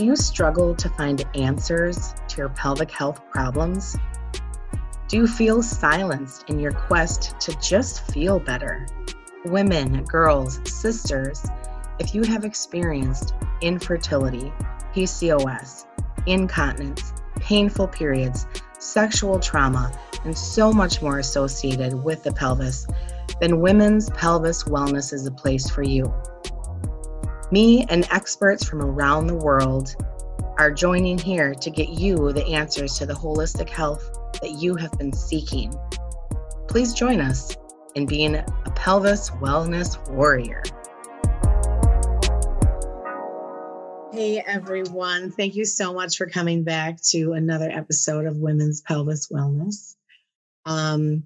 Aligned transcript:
Do 0.00 0.06
you 0.06 0.16
struggle 0.16 0.74
to 0.76 0.88
find 0.88 1.22
answers 1.34 2.14
to 2.28 2.38
your 2.38 2.48
pelvic 2.48 2.90
health 2.90 3.20
problems? 3.30 3.98
Do 5.08 5.18
you 5.18 5.26
feel 5.26 5.62
silenced 5.62 6.48
in 6.48 6.58
your 6.58 6.72
quest 6.72 7.38
to 7.40 7.54
just 7.60 8.10
feel 8.10 8.40
better? 8.40 8.86
Women, 9.44 10.02
girls, 10.04 10.58
sisters, 10.64 11.44
if 11.98 12.14
you 12.14 12.22
have 12.22 12.46
experienced 12.46 13.34
infertility, 13.60 14.50
PCOS, 14.94 15.84
incontinence, 16.24 17.12
painful 17.36 17.88
periods, 17.88 18.46
sexual 18.78 19.38
trauma, 19.38 19.92
and 20.24 20.34
so 20.34 20.72
much 20.72 21.02
more 21.02 21.18
associated 21.18 21.92
with 21.92 22.22
the 22.22 22.32
pelvis, 22.32 22.86
then 23.38 23.60
Women's 23.60 24.08
Pelvis 24.12 24.64
Wellness 24.64 25.12
is 25.12 25.26
a 25.26 25.30
place 25.30 25.68
for 25.68 25.82
you. 25.82 26.10
Me 27.52 27.84
and 27.88 28.06
experts 28.12 28.64
from 28.64 28.80
around 28.80 29.26
the 29.26 29.34
world 29.34 29.96
are 30.56 30.70
joining 30.70 31.18
here 31.18 31.52
to 31.52 31.68
get 31.68 31.88
you 31.88 32.32
the 32.32 32.46
answers 32.46 32.94
to 32.94 33.06
the 33.06 33.12
holistic 33.12 33.68
health 33.68 34.16
that 34.40 34.52
you 34.52 34.76
have 34.76 34.92
been 34.98 35.12
seeking. 35.12 35.74
Please 36.68 36.94
join 36.94 37.20
us 37.20 37.56
in 37.96 38.06
being 38.06 38.36
a 38.36 38.72
pelvis 38.76 39.30
wellness 39.30 39.98
warrior. 40.10 40.62
Hey 44.12 44.40
everyone, 44.46 45.32
thank 45.32 45.56
you 45.56 45.64
so 45.64 45.92
much 45.92 46.18
for 46.18 46.26
coming 46.26 46.62
back 46.62 47.02
to 47.08 47.32
another 47.32 47.68
episode 47.68 48.26
of 48.26 48.36
Women's 48.36 48.80
Pelvis 48.80 49.26
Wellness. 49.26 49.96
Um, 50.66 51.24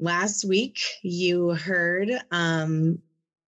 last 0.00 0.46
week, 0.46 0.80
you 1.02 1.50
heard 1.50 2.10
um, 2.30 3.00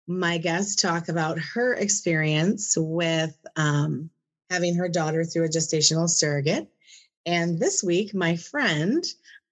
my 0.07 0.39
guest 0.39 0.81
talk 0.81 1.09
about 1.09 1.39
her 1.39 1.75
experience 1.75 2.77
with 2.79 3.37
um, 3.57 4.11
having 4.51 4.75
her 4.77 4.89
daughter 4.89 5.25
through 5.25 5.45
a 5.45 5.49
gestational 5.49 6.09
surrogate. 6.09 6.69
And 7.25 7.59
this 7.59 7.83
week, 7.83 8.15
my 8.15 8.37
friend, 8.37 9.05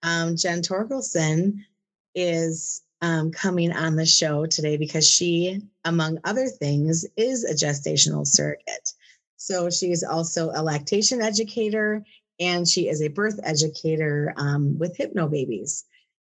um, 0.03 0.37
Jen 0.37 0.63
Torkelson, 0.63 1.65
is 2.15 2.83
um, 3.03 3.33
coming 3.33 3.73
on 3.73 3.97
the 3.97 4.07
show 4.07 4.47
today 4.47 4.77
because 4.77 5.09
she, 5.09 5.61
among 5.85 6.19
other 6.25 6.47
things, 6.47 7.05
is 7.17 7.45
a 7.45 7.55
gestational 7.55 8.27
surrogate. 8.27 8.93
So 9.37 9.69
she's 9.69 10.05
also 10.05 10.51
a 10.55 10.63
lactation 10.63 11.21
educator 11.21 12.05
and 12.41 12.67
she 12.67 12.89
is 12.89 13.03
a 13.03 13.09
birth 13.09 13.41
educator 13.43 14.33
um, 14.37 14.79
with 14.79 14.97
Hypnobabies. 14.97 15.85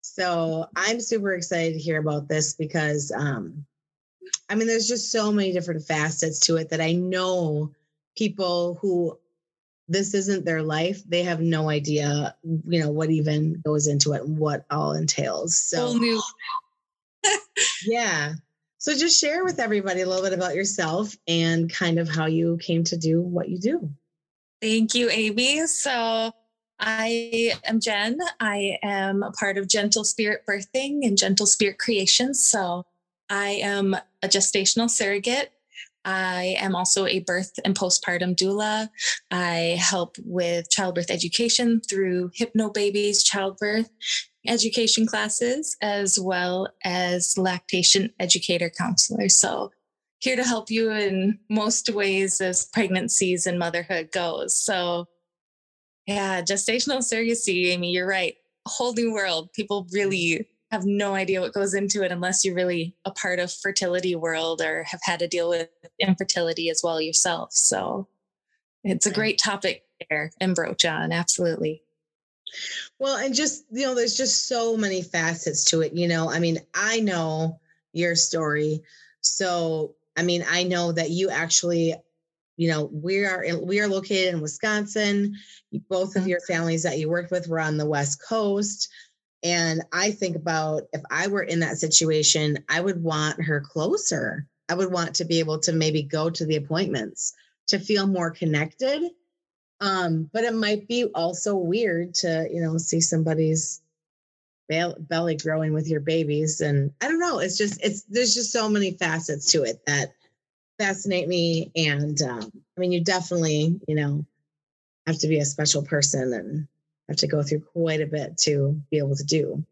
So 0.02 0.66
I'm 0.76 1.00
super 1.00 1.32
excited 1.32 1.74
to 1.74 1.78
hear 1.80 1.98
about 1.98 2.28
this 2.28 2.54
because, 2.54 3.10
um, 3.12 3.66
I 4.48 4.54
mean, 4.54 4.66
there's 4.66 4.88
just 4.88 5.10
so 5.10 5.32
many 5.32 5.52
different 5.52 5.84
facets 5.84 6.38
to 6.40 6.56
it 6.56 6.70
that 6.70 6.80
I 6.80 6.92
know 6.92 7.72
people 8.16 8.78
who 8.80 9.18
this 9.90 10.14
isn't 10.14 10.44
their 10.44 10.62
life 10.62 11.02
they 11.08 11.24
have 11.24 11.40
no 11.40 11.68
idea 11.68 12.34
you 12.44 12.80
know 12.80 12.90
what 12.90 13.10
even 13.10 13.60
goes 13.64 13.88
into 13.88 14.12
it 14.12 14.26
what 14.26 14.64
all 14.70 14.92
entails 14.92 15.56
so 15.56 15.98
yeah 17.84 18.32
so 18.78 18.96
just 18.96 19.20
share 19.20 19.44
with 19.44 19.58
everybody 19.58 20.00
a 20.00 20.06
little 20.06 20.22
bit 20.22 20.32
about 20.32 20.54
yourself 20.54 21.16
and 21.26 21.72
kind 21.72 21.98
of 21.98 22.08
how 22.08 22.26
you 22.26 22.56
came 22.58 22.84
to 22.84 22.96
do 22.96 23.20
what 23.20 23.48
you 23.48 23.58
do 23.58 23.90
thank 24.62 24.94
you 24.94 25.10
amy 25.10 25.66
so 25.66 26.32
I 26.82 27.52
am 27.64 27.78
Jen. 27.78 28.18
I 28.40 28.78
am 28.82 29.22
a 29.22 29.32
part 29.32 29.58
of 29.58 29.66
Jentle 29.66 30.06
Spirit 30.06 30.46
Birthing 30.48 31.06
and 31.06 31.18
Jentle 31.18 31.46
Spirit 31.46 31.78
Creations. 31.78 32.42
So 32.42 32.86
I 33.30 33.50
am 33.62 33.94
a 33.94 34.28
gestational 34.28 34.90
surrogate 34.90 35.52
I 36.04 36.56
am 36.58 36.74
also 36.74 37.06
a 37.06 37.20
birth 37.20 37.52
and 37.64 37.76
postpartum 37.76 38.34
doula. 38.34 38.88
I 39.30 39.76
help 39.78 40.16
with 40.24 40.70
childbirth 40.70 41.10
education 41.10 41.80
through 41.80 42.30
Hypnobabies 42.30 43.24
childbirth 43.24 43.90
education 44.46 45.06
classes, 45.06 45.76
as 45.82 46.18
well 46.18 46.68
as 46.84 47.36
lactation 47.36 48.10
educator 48.18 48.70
counselor. 48.70 49.28
So, 49.28 49.72
here 50.20 50.36
to 50.36 50.44
help 50.44 50.70
you 50.70 50.90
in 50.90 51.38
most 51.48 51.88
ways 51.88 52.40
as 52.40 52.66
pregnancies 52.66 53.46
and 53.46 53.58
motherhood 53.58 54.10
goes. 54.12 54.54
So, 54.54 55.06
yeah, 56.06 56.42
gestational 56.42 56.98
surrogacy, 56.98 57.68
Amy, 57.68 57.92
you're 57.92 58.08
right. 58.08 58.34
Whole 58.66 58.92
new 58.92 59.12
world. 59.12 59.52
People 59.54 59.86
really 59.92 60.46
have 60.70 60.84
no 60.84 61.14
idea 61.14 61.40
what 61.40 61.52
goes 61.52 61.74
into 61.74 62.02
it 62.02 62.12
unless 62.12 62.44
you're 62.44 62.54
really 62.54 62.94
a 63.04 63.10
part 63.10 63.38
of 63.38 63.52
fertility 63.52 64.14
world 64.14 64.62
or 64.62 64.84
have 64.84 65.00
had 65.02 65.18
to 65.18 65.28
deal 65.28 65.48
with 65.48 65.68
infertility 65.98 66.70
as 66.70 66.80
well 66.82 67.00
yourself. 67.00 67.52
So 67.52 68.06
it's 68.84 69.06
a 69.06 69.12
great 69.12 69.38
topic 69.38 69.84
there 70.08 70.32
and 70.40 70.54
broach 70.54 70.84
on. 70.84 71.12
Absolutely. 71.12 71.82
Well, 72.98 73.16
and 73.16 73.34
just, 73.34 73.64
you 73.70 73.86
know, 73.86 73.94
there's 73.94 74.16
just 74.16 74.46
so 74.46 74.76
many 74.76 75.02
facets 75.02 75.64
to 75.66 75.80
it. 75.82 75.92
You 75.92 76.08
know, 76.08 76.30
I 76.30 76.38
mean, 76.38 76.58
I 76.74 77.00
know 77.00 77.60
your 77.92 78.14
story. 78.14 78.82
So, 79.22 79.94
I 80.16 80.22
mean, 80.22 80.44
I 80.48 80.64
know 80.64 80.92
that 80.92 81.10
you 81.10 81.30
actually, 81.30 81.94
you 82.56 82.70
know, 82.70 82.90
we 82.92 83.24
are 83.24 83.44
we 83.62 83.80
are 83.80 83.88
located 83.88 84.34
in 84.34 84.40
Wisconsin. 84.40 85.34
Both 85.88 86.14
of 86.14 86.22
mm-hmm. 86.22 86.30
your 86.30 86.40
families 86.40 86.82
that 86.82 86.98
you 86.98 87.08
worked 87.08 87.30
with 87.30 87.48
were 87.48 87.60
on 87.60 87.76
the 87.76 87.86
West 87.86 88.22
Coast. 88.22 88.88
And 89.42 89.82
I 89.92 90.10
think 90.10 90.36
about 90.36 90.82
if 90.92 91.00
I 91.10 91.28
were 91.28 91.42
in 91.42 91.60
that 91.60 91.78
situation, 91.78 92.58
I 92.68 92.80
would 92.80 93.02
want 93.02 93.42
her 93.42 93.60
closer. 93.60 94.46
I 94.68 94.74
would 94.74 94.92
want 94.92 95.14
to 95.16 95.24
be 95.24 95.38
able 95.38 95.58
to 95.60 95.72
maybe 95.72 96.02
go 96.02 96.30
to 96.30 96.44
the 96.44 96.56
appointments 96.56 97.34
to 97.68 97.78
feel 97.78 98.06
more 98.06 98.30
connected. 98.30 99.10
Um, 99.80 100.28
but 100.32 100.44
it 100.44 100.54
might 100.54 100.86
be 100.88 101.04
also 101.14 101.56
weird 101.56 102.14
to, 102.16 102.48
you 102.52 102.60
know, 102.60 102.76
see 102.76 103.00
somebody's 103.00 103.80
belly 104.68 105.36
growing 105.36 105.72
with 105.72 105.88
your 105.88 106.00
babies. 106.00 106.60
And 106.60 106.92
I 107.00 107.08
don't 107.08 107.18
know, 107.18 107.40
it's 107.40 107.56
just, 107.56 107.82
it's, 107.82 108.02
there's 108.02 108.34
just 108.34 108.52
so 108.52 108.68
many 108.68 108.92
facets 108.92 109.50
to 109.52 109.64
it 109.64 109.80
that 109.86 110.12
fascinate 110.78 111.28
me. 111.28 111.72
And 111.74 112.20
um, 112.22 112.52
I 112.76 112.80
mean, 112.80 112.92
you 112.92 113.02
definitely, 113.02 113.80
you 113.88 113.94
know, 113.94 114.24
have 115.06 115.18
to 115.18 115.28
be 115.28 115.38
a 115.38 115.44
special 115.44 115.82
person 115.82 116.32
and 116.32 116.68
have 117.10 117.16
to 117.18 117.26
go 117.26 117.42
through 117.42 117.60
quite 117.60 118.00
a 118.00 118.06
bit 118.06 118.38
to 118.38 118.80
be 118.90 118.98
able 118.98 119.16
to 119.16 119.24
do 119.24 119.64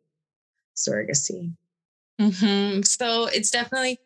surrogacy. 0.77 1.53
Mm-hmm. 2.21 2.83
So 2.83 3.27
it's 3.27 3.51
definitely, 3.51 4.01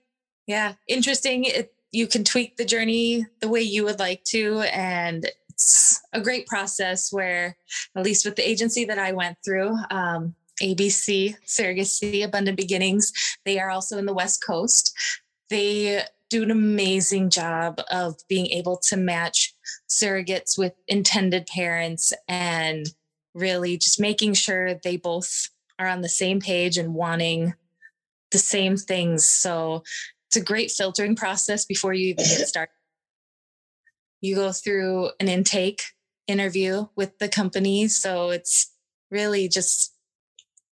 yeah, 0.46 0.74
interesting. 0.86 1.44
It, 1.44 1.72
you 1.92 2.06
can 2.06 2.24
tweak 2.24 2.56
the 2.56 2.64
journey 2.64 3.26
the 3.40 3.48
way 3.48 3.62
you 3.62 3.84
would 3.84 3.98
like 3.98 4.22
to. 4.24 4.60
And 4.72 5.26
it's 5.48 6.00
a 6.12 6.20
great 6.20 6.46
process 6.46 7.10
where, 7.10 7.56
at 7.96 8.04
least 8.04 8.26
with 8.26 8.36
the 8.36 8.48
agency 8.48 8.84
that 8.84 8.98
I 8.98 9.12
went 9.12 9.38
through, 9.44 9.76
um, 9.90 10.34
ABC, 10.62 11.34
Surrogacy, 11.46 12.24
Abundant 12.24 12.58
Beginnings, 12.58 13.12
they 13.44 13.58
are 13.58 13.70
also 13.70 13.96
in 13.96 14.06
the 14.06 14.14
West 14.14 14.44
Coast. 14.44 14.94
They 15.48 16.02
do 16.28 16.42
an 16.42 16.50
amazing 16.50 17.30
job 17.30 17.80
of 17.90 18.16
being 18.28 18.46
able 18.48 18.76
to 18.76 18.96
match 18.96 19.54
surrogates 19.88 20.58
with 20.58 20.74
intended 20.86 21.46
parents 21.46 22.12
and 22.28 22.86
really 23.34 23.76
just 23.76 24.00
making 24.00 24.34
sure 24.34 24.74
they 24.74 24.96
both 24.96 25.48
are 25.78 25.86
on 25.86 26.00
the 26.00 26.08
same 26.08 26.40
page 26.40 26.78
and 26.78 26.94
wanting 26.94 27.54
the 28.30 28.38
same 28.38 28.76
things. 28.76 29.28
So 29.28 29.82
it's 30.28 30.36
a 30.36 30.40
great 30.40 30.70
filtering 30.70 31.16
process 31.16 31.64
before 31.64 31.92
you 31.92 32.08
even 32.08 32.24
get 32.24 32.48
started. 32.48 32.72
You 34.20 34.36
go 34.36 34.52
through 34.52 35.10
an 35.20 35.28
intake 35.28 35.82
interview 36.26 36.86
with 36.96 37.18
the 37.18 37.28
company. 37.28 37.88
So 37.88 38.30
it's 38.30 38.72
really 39.10 39.48
just 39.48 39.94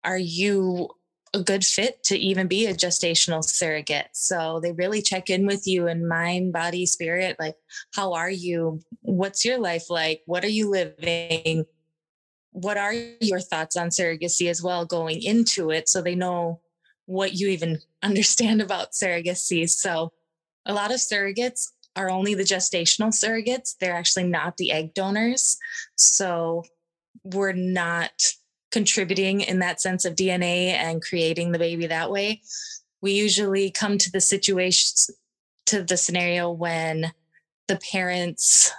are 0.05 0.19
you 0.19 0.89
a 1.33 1.41
good 1.43 1.65
fit 1.65 2.03
to 2.05 2.19
even 2.19 2.49
be 2.49 2.67
a 2.67 2.75
gestational 2.75 3.45
surrogate. 3.45 4.09
So 4.13 4.61
they 4.61 4.73
really 4.73 5.03
check 5.03 5.31
in 5.31 5.47
with 5.47 5.67
you 5.67 5.87
in 5.87 6.09
mind, 6.09 6.53
body, 6.53 6.87
spirit. 6.87 7.37
Like, 7.39 7.57
how 7.95 8.15
are 8.15 8.31
you? 8.31 8.81
What's 9.03 9.45
your 9.45 9.59
life 9.59 9.91
like? 9.91 10.23
What 10.27 10.45
are 10.45 10.49
you 10.49 10.71
living? 10.71 11.67
What 12.53 12.77
are 12.77 12.93
your 13.21 13.41
thoughts 13.41 13.77
on 13.77 13.89
surrogacy 13.89 14.49
as 14.49 14.63
well 14.63 14.85
going 14.85 15.23
into 15.23 15.71
it 15.71 15.89
so 15.89 16.03
they 16.03 16.15
know 16.15 16.61
what 17.07 17.35
you 17.35 17.49
even 17.49 17.79
understand 18.03 18.61
about 18.61 18.93
surrogacy? 18.93 19.69
So 19.69 20.13
a 20.67 20.75
lot 20.75 20.91
of 20.91 20.99
surrogates 20.99 21.69
are 21.97 22.11
only 22.11 22.35
the 22.35 22.43
gestational 22.43 23.09
surrogates. 23.09 23.77
They're 23.79 23.95
actually 23.95 24.25
not 24.25 24.57
the 24.57 24.73
egg 24.73 24.95
donors. 24.95 25.59
So 25.97 26.65
we're 27.25 27.53
not 27.53 28.13
contributing 28.71 29.41
in 29.41 29.59
that 29.59 29.81
sense 29.81 30.05
of 30.05 30.15
dna 30.15 30.69
and 30.69 31.03
creating 31.03 31.51
the 31.51 31.59
baby 31.59 31.87
that 31.89 32.11
way. 32.11 32.41
We 33.03 33.13
usually 33.13 33.71
come 33.71 33.99
to 33.99 34.11
the 34.11 34.21
situation 34.21 35.15
to 35.67 35.83
the 35.83 35.97
scenario 35.97 36.51
when 36.51 37.13
the 37.69 37.77
parents 37.93 38.73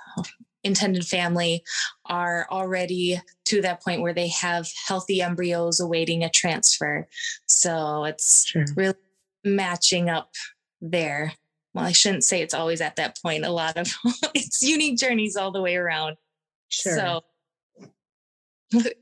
intended 0.64 1.06
family 1.06 1.64
are 2.06 2.48
already 2.52 3.20
to 3.46 3.62
that 3.62 3.84
point 3.84 4.02
where 4.02 4.14
they 4.14 4.30
have 4.30 4.68
healthy 4.88 5.22
embryos 5.22 5.80
awaiting 5.80 6.24
a 6.24 6.30
transfer. 6.30 7.08
So 7.48 8.06
it's 8.06 8.48
sure. 8.48 8.66
really 8.76 8.96
matching 9.44 10.10
up 10.10 10.32
there. 10.82 11.34
well, 11.74 11.86
I 11.86 11.92
shouldn't 11.92 12.24
say 12.24 12.42
it's 12.42 12.54
always 12.54 12.82
at 12.82 12.96
that 12.98 13.18
point. 13.22 13.46
A 13.46 13.52
lot 13.52 13.78
of 13.78 13.94
it's 14.34 14.62
unique 14.62 15.00
journeys 15.00 15.36
all 15.36 15.52
the 15.52 15.62
way 15.62 15.76
around. 15.76 16.18
Sure. 16.70 16.96
So 16.96 17.22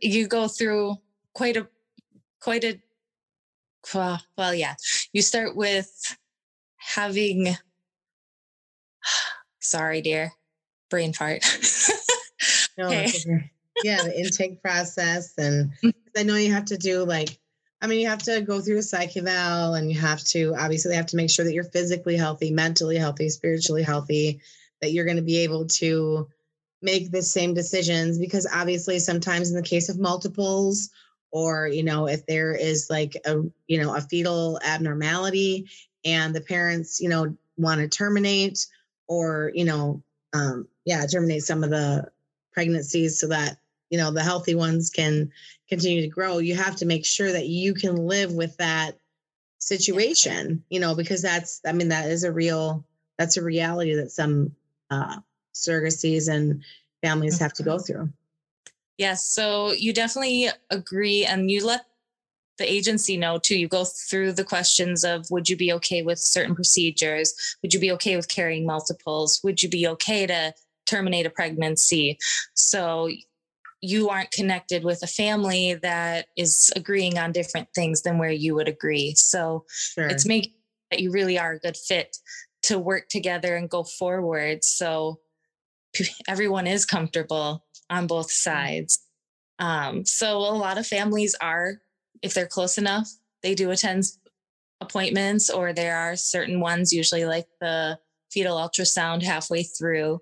you 0.01 0.27
go 0.27 0.47
through 0.47 0.95
quite 1.33 1.57
a 1.57 1.67
quite 2.41 2.63
a 2.63 2.79
well, 3.93 4.21
well 4.37 4.53
yeah. 4.53 4.75
You 5.13 5.21
start 5.21 5.55
with 5.55 6.17
having 6.77 7.55
sorry, 9.59 10.01
dear, 10.01 10.31
brain 10.89 11.13
fart. 11.13 11.43
no, 12.77 12.87
okay. 12.87 13.51
yeah, 13.83 14.03
the 14.03 14.19
intake 14.19 14.61
process 14.61 15.33
and. 15.37 15.71
I 16.17 16.23
know 16.23 16.35
you 16.35 16.51
have 16.51 16.65
to 16.65 16.77
do 16.77 17.05
like 17.05 17.39
I 17.81 17.87
mean, 17.87 17.99
you 17.99 18.09
have 18.09 18.23
to 18.23 18.41
go 18.41 18.59
through 18.59 18.79
a 18.79 18.83
psych 18.83 19.15
eval 19.15 19.75
and 19.75 19.89
you 19.89 19.97
have 19.99 20.23
to 20.25 20.53
obviously 20.57 20.95
have 20.95 21.05
to 21.07 21.15
make 21.15 21.29
sure 21.29 21.45
that 21.45 21.53
you're 21.53 21.63
physically 21.63 22.17
healthy, 22.17 22.51
mentally 22.51 22.97
healthy, 22.97 23.29
spiritually 23.29 23.83
healthy, 23.83 24.41
that 24.81 24.91
you're 24.91 25.05
going 25.05 25.17
to 25.17 25.23
be 25.23 25.43
able 25.43 25.65
to 25.65 26.27
make 26.81 27.11
the 27.11 27.21
same 27.21 27.53
decisions 27.53 28.17
because 28.17 28.47
obviously 28.53 28.99
sometimes 28.99 29.49
in 29.49 29.55
the 29.55 29.61
case 29.61 29.89
of 29.89 29.99
multiples 29.99 30.89
or 31.31 31.67
you 31.67 31.83
know 31.83 32.07
if 32.07 32.25
there 32.25 32.53
is 32.53 32.87
like 32.89 33.17
a 33.25 33.41
you 33.67 33.81
know 33.81 33.93
a 33.93 33.99
fetal 33.99 34.57
abnormality 34.63 35.67
and 36.05 36.33
the 36.33 36.39
parents 36.39 37.01
you 37.01 37.09
know 37.09 37.35
want 37.57 37.81
to 37.81 37.87
terminate 37.89 38.65
or 39.09 39.51
you 39.53 39.65
know 39.65 40.01
um 40.31 40.69
yeah 40.89 41.05
terminate 41.05 41.43
some 41.43 41.63
of 41.63 41.69
the 41.69 42.09
pregnancies 42.51 43.19
so 43.19 43.27
that 43.27 43.57
you 43.91 43.97
know 43.97 44.09
the 44.09 44.23
healthy 44.23 44.55
ones 44.55 44.89
can 44.89 45.31
continue 45.69 46.01
to 46.01 46.07
grow. 46.07 46.39
You 46.39 46.55
have 46.55 46.75
to 46.77 46.87
make 46.87 47.05
sure 47.05 47.31
that 47.31 47.45
you 47.45 47.75
can 47.75 47.95
live 47.95 48.33
with 48.33 48.57
that 48.57 48.97
situation 49.59 50.63
you 50.69 50.79
know 50.79 50.95
because 50.95 51.21
that's 51.21 51.59
i 51.67 51.73
mean 51.73 51.89
that 51.89 52.09
is 52.09 52.23
a 52.23 52.31
real 52.31 52.85
that's 53.17 53.35
a 53.35 53.43
reality 53.43 53.93
that 53.93 54.09
some 54.09 54.49
uh 54.89 55.17
surrogacies 55.53 56.33
and 56.33 56.63
families 57.03 57.37
have 57.37 57.53
to 57.53 57.63
go 57.63 57.75
mm-hmm. 57.75 57.83
through. 57.83 58.09
Yes 58.97 59.25
so 59.25 59.73
you 59.73 59.93
definitely 59.93 60.47
agree 60.71 61.25
and 61.25 61.51
you 61.51 61.65
let 61.65 61.85
the 62.57 62.71
agency 62.71 63.17
know 63.17 63.39
too. 63.39 63.57
You 63.57 63.67
go 63.67 63.85
through 63.85 64.33
the 64.33 64.43
questions 64.43 65.03
of 65.05 65.31
would 65.31 65.49
you 65.49 65.55
be 65.55 65.71
okay 65.73 66.03
with 66.03 66.19
certain 66.19 66.53
procedures? 66.53 67.33
Would 67.61 67.73
you 67.73 67.79
be 67.79 67.91
okay 67.93 68.15
with 68.17 68.27
carrying 68.27 68.65
multiples? 68.65 69.39
Would 69.43 69.63
you 69.63 69.69
be 69.69 69.87
okay 69.87 70.27
to 70.27 70.53
terminate 70.89 71.25
a 71.25 71.29
pregnancy 71.29 72.17
so 72.53 73.09
you 73.81 74.09
aren't 74.09 74.31
connected 74.31 74.83
with 74.83 75.01
a 75.03 75.07
family 75.07 75.75
that 75.75 76.27
is 76.35 76.71
agreeing 76.75 77.17
on 77.17 77.31
different 77.31 77.69
things 77.73 78.01
than 78.01 78.17
where 78.17 78.31
you 78.31 78.53
would 78.55 78.67
agree. 78.67 79.13
So 79.15 79.65
sure. 79.69 80.07
it's 80.07 80.25
making 80.25 80.53
that 80.91 80.99
you 80.99 81.11
really 81.11 81.39
are 81.39 81.53
a 81.53 81.59
good 81.59 81.77
fit 81.77 82.17
to 82.63 82.77
work 82.77 83.07
together 83.09 83.55
and 83.55 83.69
go 83.69 83.83
forward. 83.83 84.65
So 84.65 85.19
everyone 86.27 86.67
is 86.67 86.85
comfortable 86.85 87.65
on 87.89 88.07
both 88.07 88.31
sides. 88.31 88.99
Um, 89.59 90.05
so 90.05 90.37
a 90.37 90.55
lot 90.55 90.77
of 90.77 90.87
families 90.87 91.35
are, 91.39 91.81
if 92.21 92.33
they're 92.33 92.47
close 92.47 92.77
enough, 92.77 93.09
they 93.43 93.55
do 93.55 93.71
attend 93.71 94.05
appointments, 94.81 95.49
or 95.49 95.73
there 95.73 95.97
are 95.97 96.15
certain 96.15 96.59
ones, 96.59 96.93
usually 96.93 97.25
like 97.25 97.47
the 97.59 97.99
fetal 98.31 98.57
ultrasound 98.57 99.23
halfway 99.23 99.63
through. 99.63 100.21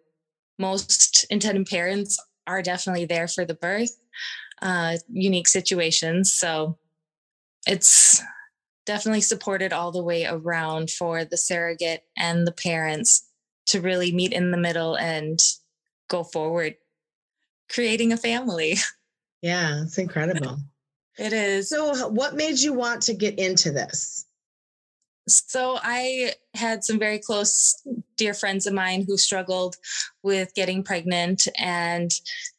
Most 0.58 1.26
intended 1.30 1.68
parents 1.68 2.20
are 2.46 2.62
definitely 2.62 3.06
there 3.06 3.28
for 3.28 3.46
the 3.46 3.54
birth, 3.54 3.98
uh, 4.62 4.98
unique 5.10 5.48
situations. 5.48 6.34
So 6.34 6.78
it's 7.68 8.22
definitely 8.86 9.22
supported 9.22 9.74
all 9.74 9.92
the 9.92 10.04
way 10.04 10.26
around 10.26 10.90
for 10.90 11.26
the 11.26 11.38
surrogate 11.38 12.04
and 12.18 12.48
the 12.48 12.54
parents 12.54 13.28
to 13.68 13.82
really 13.82 14.12
meet 14.12 14.32
in 14.32 14.52
the 14.52 14.58
middle 14.58 14.96
and 14.96 15.40
go 16.10 16.24
forward, 16.24 16.76
creating 17.70 18.14
a 18.14 18.18
family. 18.18 18.76
Yeah, 19.42 19.84
it's 19.84 19.98
incredible. 19.98 20.58
it 21.18 21.34
is. 21.34 21.70
So, 21.70 22.08
what 22.08 22.36
made 22.36 22.60
you 22.60 22.74
want 22.74 23.04
to 23.04 23.14
get 23.14 23.38
into 23.38 23.72
this? 23.72 24.26
So 25.28 25.78
I 25.82 26.34
had 26.54 26.84
some 26.84 27.00
very 27.00 27.20
close, 27.20 27.76
dear 28.18 28.34
friends 28.34 28.66
of 28.66 28.74
mine 28.74 29.06
who 29.08 29.18
struggled 29.18 29.76
with 30.24 30.54
getting 30.56 30.84
pregnant, 30.84 31.48
and 31.58 32.12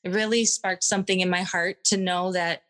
it 0.04 0.10
really 0.10 0.44
sparked 0.44 0.84
something 0.84 1.20
in 1.20 1.28
my 1.28 1.42
heart 1.42 1.84
to 1.84 1.96
know 1.96 2.32
that 2.32 2.62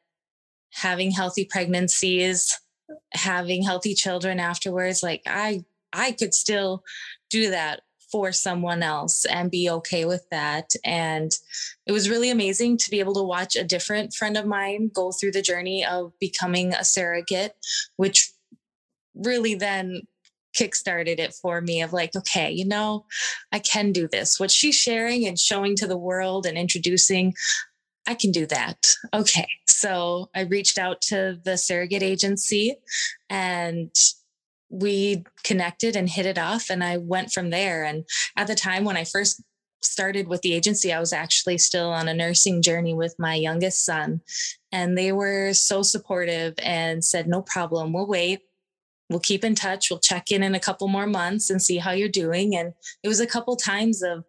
having 0.73 1.11
healthy 1.11 1.45
pregnancies, 1.45 2.59
having 3.13 3.63
healthy 3.63 3.95
children 3.95 4.41
afterwards, 4.41 5.03
like 5.03 5.23
I, 5.27 5.65
I 5.93 6.13
could 6.13 6.35
still 6.35 6.85
do 7.31 7.51
that 7.51 7.83
for 8.11 8.33
someone 8.33 8.83
else 8.83 9.27
and 9.27 9.51
be 9.51 9.69
okay 9.69 10.07
with 10.07 10.25
that. 10.31 10.73
And 10.85 11.31
it 11.87 11.93
was 11.93 12.09
really 12.09 12.31
amazing 12.31 12.79
to 12.79 12.91
be 12.91 13.01
able 13.01 13.15
to 13.15 13.23
watch 13.23 13.55
a 13.55 13.65
different 13.65 14.15
friend 14.15 14.37
of 14.37 14.47
mine 14.47 14.91
go 14.95 15.13
through 15.13 15.33
the 15.33 15.43
journey 15.43 15.85
of 15.85 16.13
becoming 16.19 16.73
a 16.73 16.85
surrogate, 16.85 17.55
which 17.97 18.33
really 19.15 19.55
then 19.55 20.03
kickstarted 20.59 21.19
it 21.19 21.35
for 21.35 21.61
me 21.61 21.83
of 21.83 21.93
like, 21.93 22.17
okay, 22.17 22.51
you 22.51 22.65
know, 22.67 23.05
I 23.53 23.59
can 23.59 23.93
do 23.93 24.09
this. 24.09 24.41
What 24.41 24.51
she's 24.51 24.75
sharing 24.75 25.27
and 25.27 25.39
showing 25.39 25.77
to 25.77 25.87
the 25.87 25.97
world 25.97 26.47
and 26.47 26.59
introducing, 26.59 27.35
I 28.07 28.15
can 28.15 28.33
do 28.33 28.47
that. 28.47 28.95
Okay. 29.15 29.49
So 29.69 30.31
I 30.35 30.43
reached 30.43 30.79
out 30.79 31.01
to 31.03 31.39
the 31.45 31.57
surrogate 31.57 32.03
agency 32.03 32.77
and 33.29 33.91
we 34.71 35.25
connected 35.45 35.97
and 35.97 36.09
hit 36.09 36.27
it 36.27 36.39
off. 36.39 36.71
And 36.71 36.83
I 36.83 36.99
went 36.99 37.33
from 37.33 37.51
there. 37.51 37.85
And 37.85 38.05
at 38.37 38.47
the 38.47 38.55
time 38.55 38.85
when 38.85 38.97
I 38.97 39.05
first 39.05 39.43
started 39.81 40.27
with 40.27 40.43
the 40.43 40.55
agency, 40.55 40.93
I 40.93 41.01
was 41.01 41.13
actually 41.13 41.59
still 41.59 41.91
on 41.91 42.09
a 42.09 42.15
nursing 42.15 42.63
journey 42.63 42.95
with 42.95 43.15
my 43.19 43.35
youngest 43.35 43.85
son. 43.85 44.21
And 44.73 44.99
they 44.99 45.13
were 45.13 45.53
so 45.55 45.83
supportive 45.83 46.55
and 46.63 47.05
said, 47.05 47.29
no 47.29 47.43
problem, 47.43 47.93
we'll 47.93 48.09
wait 48.09 48.41
we'll 49.09 49.21
keep 49.21 49.45
in 49.45 49.55
touch. 49.55 49.91
We'll 49.91 50.01
check 50.01 50.31
in 50.31 50.43
in 50.43 50.55
a 50.55 50.61
couple 50.61 50.89
more 50.89 51.07
months 51.07 51.51
and 51.51 51.63
see 51.63 51.79
how 51.79 51.93
you're 51.93 52.09
doing. 52.09 52.57
And 52.57 52.75
it 53.03 53.09
was 53.09 53.21
a 53.21 53.27
couple 53.27 53.57
times 53.57 54.03
of 54.03 54.25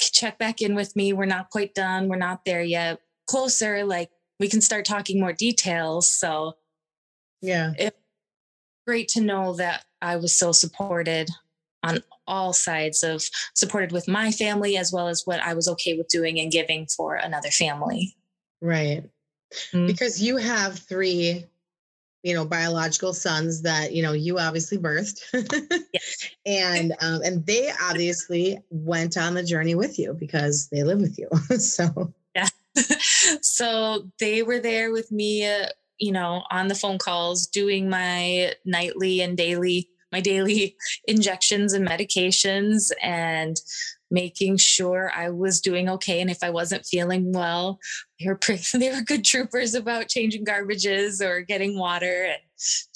check 0.00 0.38
back 0.38 0.60
in 0.60 0.74
with 0.74 0.94
me. 0.96 1.12
We're 1.12 1.26
not 1.26 1.50
quite 1.50 1.74
done. 1.74 2.08
We're 2.08 2.16
not 2.16 2.44
there 2.44 2.62
yet. 2.62 3.00
Closer, 3.26 3.84
like 3.84 4.10
we 4.38 4.48
can 4.48 4.60
start 4.60 4.84
talking 4.84 5.20
more 5.20 5.32
details. 5.32 6.08
So, 6.08 6.54
yeah, 7.40 7.72
it's 7.78 7.96
great 8.86 9.08
to 9.08 9.20
know 9.20 9.54
that 9.54 9.84
I 10.00 10.16
was 10.16 10.32
so 10.32 10.52
supported 10.52 11.28
on 11.82 12.02
all 12.26 12.52
sides 12.52 13.02
of 13.02 13.24
supported 13.54 13.92
with 13.92 14.08
my 14.08 14.30
family 14.30 14.76
as 14.76 14.92
well 14.92 15.08
as 15.08 15.22
what 15.24 15.40
I 15.40 15.54
was 15.54 15.68
okay 15.68 15.96
with 15.96 16.08
doing 16.08 16.40
and 16.40 16.50
giving 16.50 16.86
for 16.86 17.14
another 17.14 17.50
family. 17.50 18.16
Right. 18.60 19.04
Mm-hmm. 19.72 19.86
Because 19.86 20.20
you 20.20 20.36
have 20.36 20.78
three 20.78 21.44
you 22.26 22.34
know 22.34 22.44
biological 22.44 23.14
sons 23.14 23.62
that 23.62 23.92
you 23.92 24.02
know 24.02 24.12
you 24.12 24.40
obviously 24.40 24.78
birthed. 24.78 25.20
Yes. 25.92 26.28
and 26.46 26.92
um, 27.00 27.22
and 27.24 27.46
they 27.46 27.70
obviously 27.80 28.58
went 28.68 29.16
on 29.16 29.34
the 29.34 29.44
journey 29.44 29.76
with 29.76 29.96
you 29.96 30.12
because 30.12 30.68
they 30.72 30.82
live 30.82 31.00
with 31.00 31.16
you. 31.18 31.28
So. 31.58 32.12
Yeah. 32.34 32.48
So 33.40 34.10
they 34.18 34.42
were 34.42 34.58
there 34.58 34.90
with 34.92 35.10
me 35.12 35.46
uh, 35.46 35.68
you 35.98 36.10
know 36.10 36.42
on 36.50 36.66
the 36.66 36.74
phone 36.74 36.98
calls 36.98 37.46
doing 37.46 37.88
my 37.88 38.52
nightly 38.64 39.20
and 39.20 39.36
daily 39.36 39.88
my 40.16 40.20
daily 40.20 40.76
injections 41.06 41.74
and 41.74 41.86
medications 41.86 42.90
and 43.02 43.60
making 44.10 44.56
sure 44.56 45.10
I 45.14 45.30
was 45.30 45.60
doing 45.60 45.88
okay. 45.90 46.20
And 46.20 46.30
if 46.30 46.42
I 46.42 46.50
wasn't 46.50 46.86
feeling 46.86 47.32
well, 47.32 47.78
they 48.18 48.26
were 48.26 48.36
pretty, 48.36 48.64
they 48.78 48.90
were 48.90 49.02
good 49.02 49.24
troopers 49.24 49.74
about 49.74 50.08
changing 50.08 50.44
garbages 50.44 51.20
or 51.20 51.42
getting 51.42 51.78
water 51.78 52.24
and 52.24 52.40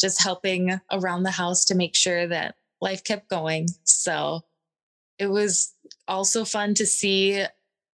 just 0.01 0.23
helping 0.23 0.81
around 0.91 1.25
the 1.25 1.31
house 1.31 1.65
to 1.67 1.75
make 1.75 1.95
sure 1.95 2.27
that 2.29 2.55
life 2.81 3.05
kept 3.05 3.29
going. 3.29 3.69
So 3.85 4.41
it 5.19 5.27
was 5.27 5.75
also 6.09 6.45
fun 6.45 6.75
to 6.75 6.87
see 6.87 7.45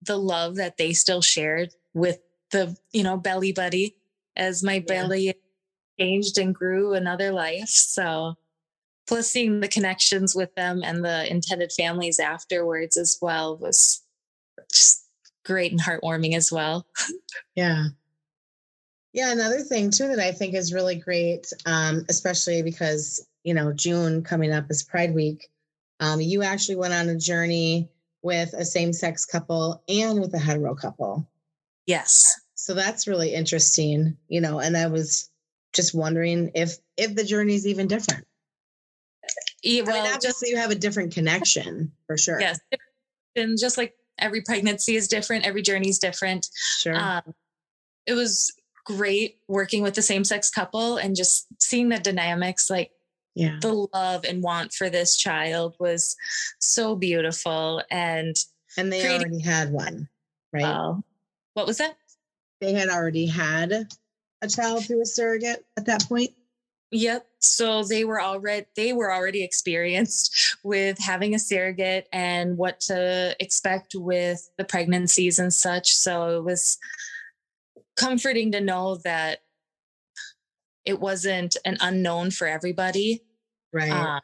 the 0.02 0.18
love 0.18 0.56
that 0.56 0.76
they 0.76 0.92
still 0.92 1.23
shared 1.23 1.73
with 1.95 2.21
the, 2.52 2.76
you 2.92 3.02
know, 3.02 3.16
belly 3.16 3.52
buddy 3.52 3.97
as 4.37 4.62
my 4.62 4.75
yeah. 4.75 4.80
belly 4.87 5.35
changed 5.99 6.38
and 6.38 6.54
grew 6.54 6.95
another 6.95 7.33
life. 7.33 7.68
So 7.68 8.37
plus 9.06 9.30
seeing 9.30 9.60
the 9.60 9.68
connections 9.68 10.34
with 10.34 10.54
them 10.54 10.82
and 10.84 11.04
the 11.04 11.30
intended 11.30 11.72
families 11.72 12.18
afterwards 12.18 12.96
as 12.96 13.18
well 13.20 13.56
was 13.56 14.02
just 14.72 15.04
great 15.44 15.70
and 15.70 15.80
heartwarming 15.80 16.34
as 16.34 16.50
well. 16.50 16.86
yeah. 17.54 17.84
Yeah, 19.12 19.32
another 19.32 19.60
thing 19.60 19.90
too 19.90 20.08
that 20.08 20.18
I 20.18 20.32
think 20.32 20.54
is 20.54 20.75
really 20.75 20.96
great, 20.96 21.50
um, 21.64 22.04
especially 22.10 22.62
because 22.62 23.26
you 23.44 23.54
know 23.54 23.72
June 23.72 24.22
coming 24.22 24.52
up 24.52 24.70
is 24.70 24.82
Pride 24.82 25.14
Week. 25.14 25.48
Um, 26.00 26.20
you 26.20 26.42
actually 26.42 26.76
went 26.76 26.92
on 26.92 27.08
a 27.08 27.16
journey 27.16 27.88
with 28.22 28.52
a 28.52 28.64
same-sex 28.64 29.25
couple 29.25 29.82
and 29.88 30.20
with 30.20 30.34
a 30.34 30.38
hetero 30.38 30.75
couple. 30.75 31.26
Yes. 31.86 32.38
So 32.56 32.75
that's 32.75 33.06
really 33.06 33.32
interesting, 33.32 34.18
you 34.28 34.42
know. 34.42 34.58
And 34.58 34.76
I 34.76 34.88
was 34.88 35.30
just 35.72 35.94
wondering 35.94 36.50
if 36.54 36.76
if 36.98 37.14
the 37.14 37.25
journey 37.25 37.54
is 37.54 37.66
even 37.66 37.86
different. 37.86 38.26
Yeah, 39.62 39.82
well, 39.82 39.94
well, 39.96 40.06
I 40.06 40.10
mean, 40.12 40.20
just 40.22 40.42
you 40.46 40.56
have 40.56 40.70
a 40.70 40.75
different 40.75 41.12
connection 41.14 41.92
for 42.06 42.16
sure. 42.16 42.40
yes, 42.40 42.58
and 43.34 43.58
just 43.58 43.76
like 43.78 43.94
every 44.18 44.42
pregnancy 44.42 44.96
is 44.96 45.08
different, 45.08 45.44
every 45.46 45.62
journey 45.62 45.88
is 45.88 45.98
different. 45.98 46.46
Sure. 46.78 46.94
Um, 46.96 47.34
it 48.06 48.14
was 48.14 48.52
great 48.84 49.38
working 49.48 49.82
with 49.82 49.94
the 49.94 50.02
same 50.02 50.25
sex 50.25 50.48
couple 50.50 50.96
and 50.96 51.16
just 51.16 51.46
seeing 51.60 51.88
the 51.88 51.98
dynamics, 51.98 52.70
like 52.70 52.92
yeah. 53.34 53.58
the 53.60 53.88
love 53.92 54.25
and 54.25 54.42
want 54.42 54.72
for 54.72 54.88
this 54.88 55.16
child 55.16 55.75
was 55.80 56.14
so 56.60 56.94
beautiful. 56.94 57.82
And 57.90 58.36
And 58.78 58.92
they 58.92 59.00
creating- 59.00 59.22
already 59.28 59.40
had 59.42 59.72
one, 59.72 60.08
right? 60.52 60.62
uh, 60.64 60.94
what 61.54 61.66
was 61.66 61.78
that? 61.78 61.96
they 62.60 62.72
had 62.72 62.88
already 62.88 63.26
had 63.26 63.70
a 64.40 64.48
child 64.48 64.86
through 64.86 65.02
a 65.02 65.06
surrogate 65.06 65.66
at 65.76 65.84
that 65.86 66.04
point. 66.08 66.30
Yep. 66.93 67.26
So 67.40 67.83
they 67.83 68.05
were 68.05 68.21
already 68.21 68.66
they 68.76 68.93
were 68.93 69.12
already 69.12 69.43
experienced 69.43 70.57
with 70.64 70.99
having 70.99 71.35
a 71.35 71.38
surrogate 71.38 72.09
and 72.12 72.57
what 72.57 72.81
to 72.81 73.35
expect 73.40 73.95
with 73.95 74.49
the 74.57 74.64
pregnancies 74.64 75.38
and 75.38 75.52
such. 75.52 75.95
So 75.95 76.38
it 76.38 76.45
was 76.45 76.78
comforting 77.97 78.52
to 78.52 78.61
know 78.61 78.97
that 79.05 79.40
it 80.85 81.00
wasn't 81.00 81.57
an 81.64 81.76
unknown 81.81 82.31
for 82.31 82.47
everybody. 82.47 83.25
Right. 83.73 83.90
Uh, 83.90 84.21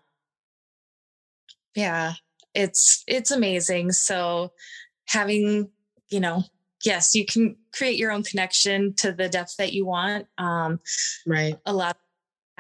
yeah, 1.74 2.12
it's 2.54 3.02
it's 3.08 3.30
amazing. 3.30 3.92
So 3.92 4.52
having, 5.06 5.70
you 6.10 6.20
know, 6.20 6.44
yes, 6.84 7.14
you 7.14 7.26
can 7.26 7.56
create 7.72 7.98
your 7.98 8.12
own 8.12 8.22
connection 8.22 8.94
to 8.94 9.12
the 9.12 9.28
depth 9.28 9.56
that 9.56 9.72
you 9.72 9.86
want. 9.86 10.26
Um, 10.38 10.80
right. 11.26 11.56
a 11.66 11.72
lot 11.72 11.96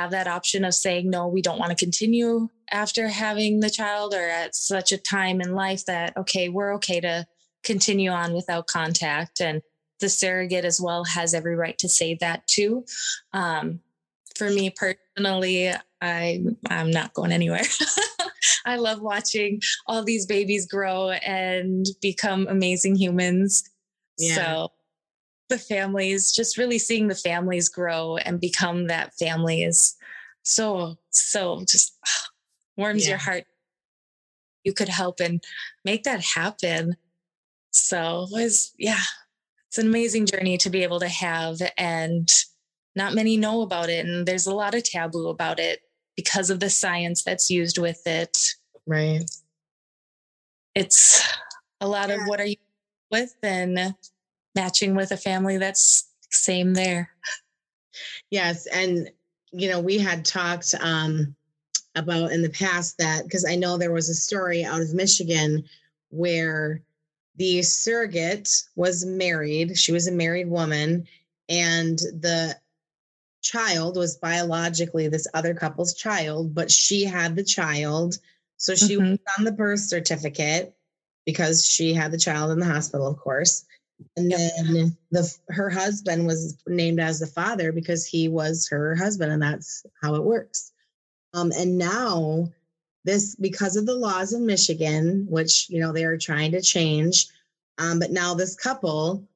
have 0.02 0.10
that 0.10 0.28
option 0.28 0.64
of 0.64 0.74
saying 0.74 1.08
no 1.08 1.26
we 1.28 1.42
don't 1.42 1.58
want 1.58 1.70
to 1.70 1.84
continue 1.84 2.48
after 2.70 3.08
having 3.08 3.60
the 3.60 3.70
child 3.70 4.14
or 4.14 4.28
at 4.28 4.54
such 4.54 4.92
a 4.92 4.98
time 4.98 5.40
in 5.40 5.54
life 5.54 5.84
that 5.86 6.16
okay 6.16 6.48
we're 6.48 6.74
okay 6.74 7.00
to 7.00 7.26
continue 7.62 8.10
on 8.10 8.32
without 8.32 8.66
contact. 8.66 9.40
And 9.40 9.62
the 10.00 10.08
surrogate 10.08 10.64
as 10.64 10.80
well 10.80 11.04
has 11.04 11.34
every 11.34 11.54
right 11.54 11.78
to 11.78 11.88
say 11.88 12.14
that 12.20 12.46
too. 12.46 12.84
Um, 13.32 13.80
for 14.36 14.48
me 14.48 14.70
personally 14.70 15.70
i 16.00 16.42
i'm 16.70 16.90
not 16.90 17.12
going 17.12 17.32
anywhere. 17.32 17.64
I 18.64 18.76
love 18.76 19.00
watching 19.00 19.60
all 19.86 20.02
these 20.02 20.24
babies 20.24 20.66
grow 20.66 21.10
and 21.10 21.84
become 22.00 22.46
amazing 22.48 22.96
humans. 22.96 23.62
Yeah. 24.18 24.34
so 24.34 24.72
the 25.52 25.58
families, 25.58 26.32
just 26.32 26.56
really 26.56 26.78
seeing 26.78 27.08
the 27.08 27.14
families 27.14 27.68
grow 27.68 28.16
and 28.16 28.40
become 28.40 28.86
that 28.86 29.12
family 29.18 29.62
is 29.62 29.94
so, 30.42 30.96
so 31.10 31.60
just 31.68 31.96
warms 32.76 33.04
Yeah. 33.04 33.10
your 33.10 33.18
heart. 33.18 33.44
You 34.64 34.72
could 34.72 34.88
help 34.88 35.20
and 35.20 35.42
make 35.84 36.04
that 36.04 36.22
happen. 36.24 36.96
So 37.72 38.26
it 38.28 38.32
was, 38.32 38.72
yeah, 38.78 39.00
it's 39.68 39.78
an 39.78 39.86
amazing 39.86 40.26
journey 40.26 40.56
to 40.58 40.70
be 40.70 40.82
able 40.82 41.00
to 41.00 41.08
have. 41.08 41.58
And 41.76 42.30
not 42.94 43.14
many 43.14 43.36
know 43.36 43.62
about 43.62 43.88
it. 43.90 44.06
And 44.06 44.26
there's 44.26 44.46
a 44.46 44.54
lot 44.54 44.74
of 44.74 44.84
taboo 44.84 45.28
about 45.28 45.58
it 45.58 45.80
because 46.16 46.50
of 46.50 46.60
the 46.60 46.70
science 46.70 47.24
that's 47.24 47.50
used 47.50 47.78
with 47.78 48.00
it. 48.06 48.36
Right. 48.86 49.24
It's 50.74 51.22
a 51.80 51.88
lot 51.88 52.10
of 52.10 52.20
what 52.26 52.40
are 52.40 52.46
you 52.46 52.56
with 53.10 53.34
and 53.42 53.94
matching 54.54 54.94
with 54.94 55.10
a 55.12 55.16
family 55.16 55.58
that's 55.58 56.08
same 56.30 56.74
there. 56.74 57.10
Yes. 58.30 58.66
And, 58.66 59.10
you 59.52 59.68
know, 59.68 59.80
we 59.80 59.98
had 59.98 60.24
talked 60.24 60.74
um, 60.80 61.34
about 61.94 62.32
in 62.32 62.42
the 62.42 62.50
past 62.50 62.98
that 62.98 63.24
because 63.24 63.44
I 63.44 63.54
know 63.54 63.76
there 63.76 63.92
was 63.92 64.08
a 64.08 64.14
story 64.14 64.64
out 64.64 64.80
of 64.80 64.94
Michigan 64.94 65.64
where 66.10 66.82
the 67.36 67.62
surrogate 67.62 68.64
was 68.76 69.04
married. 69.04 69.76
She 69.78 69.92
was 69.92 70.06
a 70.06 70.12
married 70.12 70.48
woman, 70.48 71.06
and 71.48 71.98
the 71.98 72.56
child 73.40 73.96
was 73.96 74.16
biologically 74.16 75.08
this 75.08 75.26
other 75.34 75.54
couple's 75.54 75.94
child, 75.94 76.54
but 76.54 76.70
she 76.70 77.04
had 77.04 77.34
the 77.34 77.42
child. 77.42 78.18
So 78.58 78.74
she 78.74 78.96
Mhm. 78.96 79.10
was 79.12 79.18
on 79.38 79.44
the 79.44 79.52
birth 79.52 79.80
certificate 79.80 80.74
because 81.24 81.66
she 81.66 81.92
had 81.94 82.12
the 82.12 82.18
child 82.18 82.52
in 82.52 82.60
the 82.60 82.66
hospital, 82.66 83.06
of 83.06 83.18
course. 83.18 83.64
And 84.16 84.30
Yep. 84.30 84.38
then 84.56 84.96
the 85.10 85.34
her 85.48 85.70
husband 85.70 86.26
was 86.26 86.56
named 86.66 87.00
as 87.00 87.20
the 87.20 87.26
father 87.26 87.72
because 87.72 88.06
he 88.06 88.28
was 88.28 88.68
her 88.68 88.94
husband, 88.94 89.32
and 89.32 89.42
that's 89.42 89.84
how 90.00 90.14
it 90.14 90.24
works. 90.24 90.72
Um, 91.34 91.52
and 91.52 91.78
now 91.78 92.52
this 93.04 93.34
because 93.34 93.76
of 93.76 93.86
the 93.86 93.94
laws 93.94 94.32
in 94.32 94.46
Michigan, 94.46 95.26
which 95.28 95.68
you 95.70 95.80
know 95.80 95.92
they 95.92 96.04
are 96.04 96.18
trying 96.18 96.52
to 96.52 96.62
change. 96.62 97.28
Um, 97.78 97.98
but 97.98 98.10
now 98.10 98.34
this 98.34 98.54
couple 98.54 99.26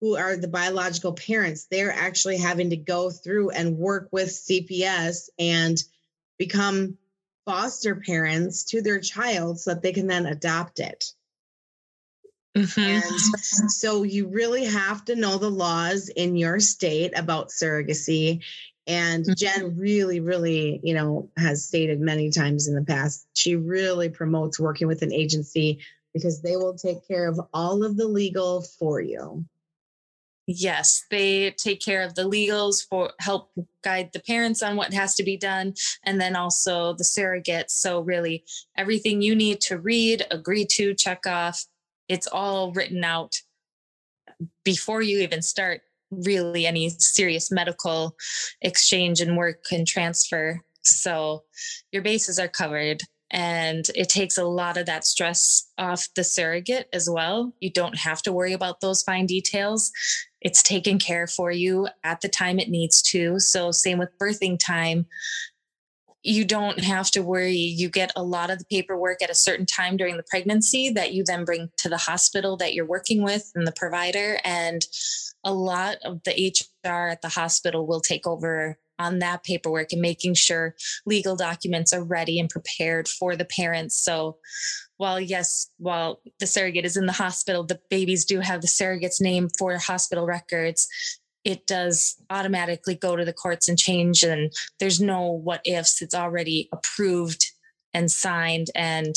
who 0.00 0.16
are 0.16 0.36
the 0.36 0.48
biological 0.48 1.12
parents, 1.12 1.66
they're 1.70 1.92
actually 1.92 2.36
having 2.36 2.70
to 2.70 2.76
go 2.76 3.10
through 3.10 3.50
and 3.50 3.78
work 3.78 4.08
with 4.12 4.28
CPS 4.28 5.30
and 5.38 5.82
become 6.38 6.98
foster 7.46 7.96
parents 7.96 8.64
to 8.64 8.82
their 8.82 9.00
child 9.00 9.58
so 9.58 9.72
that 9.72 9.82
they 9.82 9.92
can 9.92 10.06
then 10.06 10.26
adopt 10.26 10.80
it. 10.80 11.12
Mhm. 12.56 12.78
And 12.78 13.70
so 13.70 14.04
you 14.04 14.28
really 14.28 14.64
have 14.64 15.04
to 15.06 15.16
know 15.16 15.38
the 15.38 15.50
laws 15.50 16.08
in 16.10 16.36
your 16.36 16.60
state 16.60 17.12
about 17.16 17.48
surrogacy. 17.48 18.42
And 18.86 19.24
Mhm. 19.24 19.36
Jen 19.36 19.76
really, 19.76 20.20
really, 20.20 20.80
you 20.84 20.94
know, 20.94 21.28
has 21.36 21.64
stated 21.64 22.00
many 22.00 22.30
times 22.30 22.68
in 22.68 22.74
the 22.74 22.84
past, 22.84 23.26
she 23.34 23.56
really 23.56 24.08
promotes 24.08 24.60
working 24.60 24.86
with 24.86 25.02
an 25.02 25.12
agency 25.12 25.78
because 26.12 26.42
they 26.42 26.56
will 26.56 26.74
take 26.74 27.06
care 27.08 27.28
of 27.28 27.40
all 27.52 27.82
of 27.82 27.96
the 27.96 28.06
legal 28.06 28.62
for 28.62 29.00
you. 29.00 29.44
Yes, 30.46 31.04
they 31.10 31.52
take 31.52 31.80
care 31.80 32.02
of 32.02 32.14
the 32.14 32.28
legals 32.28 32.86
for 32.86 33.14
help 33.18 33.50
guide 33.82 34.10
the 34.12 34.20
parents 34.20 34.62
on 34.62 34.76
what 34.76 34.92
has 34.92 35.14
to 35.14 35.22
be 35.22 35.38
done, 35.38 35.74
and 36.04 36.20
then 36.20 36.36
also 36.36 36.92
the 36.92 37.02
surrogates. 37.02 37.70
So, 37.70 38.00
really, 38.00 38.44
everything 38.76 39.22
you 39.22 39.34
need 39.34 39.62
to 39.62 39.78
read, 39.78 40.26
agree 40.30 40.66
to, 40.66 40.92
check 40.92 41.26
off, 41.26 41.64
it's 42.08 42.26
all 42.26 42.72
written 42.72 43.04
out 43.04 43.34
before 44.64 45.02
you 45.02 45.20
even 45.20 45.42
start 45.42 45.82
really 46.10 46.66
any 46.66 46.90
serious 46.90 47.50
medical 47.50 48.16
exchange 48.62 49.20
and 49.20 49.36
work 49.36 49.64
and 49.72 49.86
transfer. 49.86 50.60
So, 50.82 51.44
your 51.92 52.02
bases 52.02 52.38
are 52.38 52.48
covered. 52.48 53.00
And 53.30 53.88
it 53.96 54.08
takes 54.08 54.38
a 54.38 54.44
lot 54.44 54.76
of 54.76 54.86
that 54.86 55.04
stress 55.04 55.68
off 55.76 56.06
the 56.14 56.22
surrogate 56.22 56.88
as 56.92 57.08
well. 57.10 57.52
You 57.58 57.70
don't 57.70 57.98
have 57.98 58.22
to 58.22 58.32
worry 58.32 58.52
about 58.52 58.80
those 58.80 59.02
fine 59.02 59.26
details 59.26 59.90
it's 60.44 60.62
taken 60.62 60.98
care 60.98 61.26
for 61.26 61.50
you 61.50 61.88
at 62.04 62.20
the 62.20 62.28
time 62.28 62.60
it 62.60 62.68
needs 62.68 63.02
to. 63.02 63.40
So, 63.40 63.72
same 63.72 63.98
with 63.98 64.16
birthing 64.20 64.58
time. 64.58 65.06
You 66.24 66.46
don't 66.46 66.82
have 66.82 67.10
to 67.12 67.22
worry. 67.22 67.54
You 67.54 67.90
get 67.90 68.10
a 68.16 68.22
lot 68.22 68.50
of 68.50 68.58
the 68.58 68.64
paperwork 68.64 69.22
at 69.22 69.30
a 69.30 69.34
certain 69.34 69.66
time 69.66 69.98
during 69.98 70.16
the 70.16 70.24
pregnancy 70.24 70.88
that 70.90 71.12
you 71.12 71.22
then 71.22 71.44
bring 71.44 71.70
to 71.78 71.90
the 71.90 71.98
hospital 71.98 72.56
that 72.56 72.72
you're 72.72 72.86
working 72.86 73.22
with 73.22 73.52
and 73.54 73.66
the 73.66 73.72
provider. 73.72 74.38
And 74.42 74.84
a 75.44 75.52
lot 75.52 75.98
of 76.02 76.22
the 76.24 76.32
HR 76.32 77.08
at 77.08 77.20
the 77.20 77.28
hospital 77.28 77.86
will 77.86 78.00
take 78.00 78.26
over 78.26 78.78
on 78.98 79.18
that 79.18 79.44
paperwork 79.44 79.92
and 79.92 80.00
making 80.00 80.34
sure 80.34 80.74
legal 81.04 81.36
documents 81.36 81.92
are 81.92 82.02
ready 82.02 82.40
and 82.40 82.48
prepared 82.48 83.06
for 83.06 83.36
the 83.36 83.44
parents. 83.44 83.96
So, 83.96 84.38
while 84.96 85.20
yes, 85.20 85.68
while 85.78 86.22
the 86.38 86.46
surrogate 86.46 86.84
is 86.84 86.96
in 86.96 87.06
the 87.06 87.12
hospital, 87.12 87.64
the 87.64 87.80
babies 87.90 88.24
do 88.24 88.40
have 88.40 88.60
the 88.62 88.68
surrogate's 88.68 89.20
name 89.20 89.48
for 89.58 89.76
hospital 89.76 90.24
records. 90.24 90.88
It 91.44 91.66
does 91.66 92.16
automatically 92.30 92.94
go 92.94 93.16
to 93.16 93.24
the 93.24 93.32
courts 93.32 93.68
and 93.68 93.78
change, 93.78 94.22
and 94.22 94.52
there's 94.80 95.00
no 95.00 95.30
what 95.30 95.60
ifs. 95.64 96.00
It's 96.00 96.14
already 96.14 96.68
approved 96.72 97.52
and 97.92 98.10
signed, 98.10 98.68
and 98.74 99.14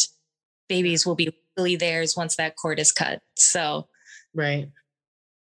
babies 0.67 1.05
will 1.05 1.15
be 1.15 1.34
legally 1.55 1.75
theirs 1.77 2.15
once 2.17 2.36
that 2.36 2.55
court 2.57 2.79
is 2.79 2.91
cut. 2.91 3.22
So 3.36 3.88
Right. 4.34 4.69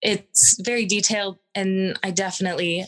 it's 0.01 0.61
very 0.61 0.85
detailed, 0.85 1.39
and 1.55 1.97
I 2.03 2.11
definitely 2.11 2.85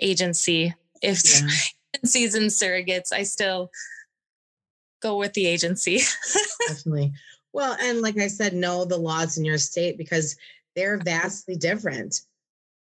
agency 0.00 0.74
if 1.02 1.22
Yeah. 1.24 1.48
agencies 1.94 2.34
and 2.34 2.50
surrogates, 2.50 3.12
I 3.12 3.22
still 3.22 3.70
go 5.00 5.16
with 5.16 5.34
the 5.34 5.46
agency. 5.46 6.00
Definitely. 6.68 7.12
Well, 7.52 7.76
and 7.80 8.02
like 8.02 8.18
I 8.18 8.26
said, 8.28 8.54
know 8.54 8.84
the 8.84 8.98
laws 8.98 9.38
in 9.38 9.44
your 9.44 9.58
state 9.58 9.96
because 9.96 10.36
they're 10.74 10.98
vastly 10.98 11.56
different. 11.56 12.20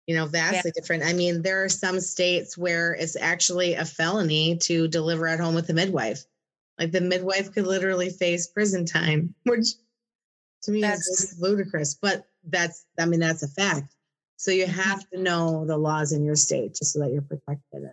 You 0.08 0.16
know, 0.16 0.26
vastly 0.26 0.72
different. 0.74 1.04
I 1.04 1.12
mean, 1.14 1.42
there 1.42 1.64
are 1.64 1.70
some 1.70 2.00
states 2.00 2.58
where 2.58 2.94
it's 2.94 3.18
actually 3.18 3.74
a 3.74 3.84
felony 3.84 4.56
to 4.60 4.88
deliver 4.88 5.28
at 5.28 5.40
home 5.40 5.54
with 5.54 5.70
a 5.70 5.74
midwife. 5.74 6.24
Like 6.80 6.92
the 6.92 7.02
midwife 7.02 7.52
could 7.52 7.68
literally 7.68 8.10
face 8.10 8.48
prison 8.48 8.86
time, 8.86 9.36
which 9.44 9.68
to 10.64 10.72
me 10.72 10.78
is 10.80 10.82
That's- 10.84 11.08
just 11.08 11.42
ludicrous. 11.42 11.96
But 12.02 12.26
that's, 12.46 12.86
I 12.98 13.06
mean, 13.06 13.20
that's 13.20 13.44
a 13.44 13.50
fact. 13.50 13.96
So 14.38 14.52
you 14.52 14.66
Mhm. 14.66 14.70
have 14.70 15.10
to 15.10 15.20
know 15.20 15.66
the 15.66 15.78
laws 15.78 16.14
in 16.14 16.24
your 16.24 16.36
state 16.36 16.76
just 16.76 16.94
so 16.94 17.00
that 17.00 17.12
you're 17.12 17.22
protected. 17.22 17.60
And, 17.74 17.84
you 17.84 17.88
know, 17.90 17.92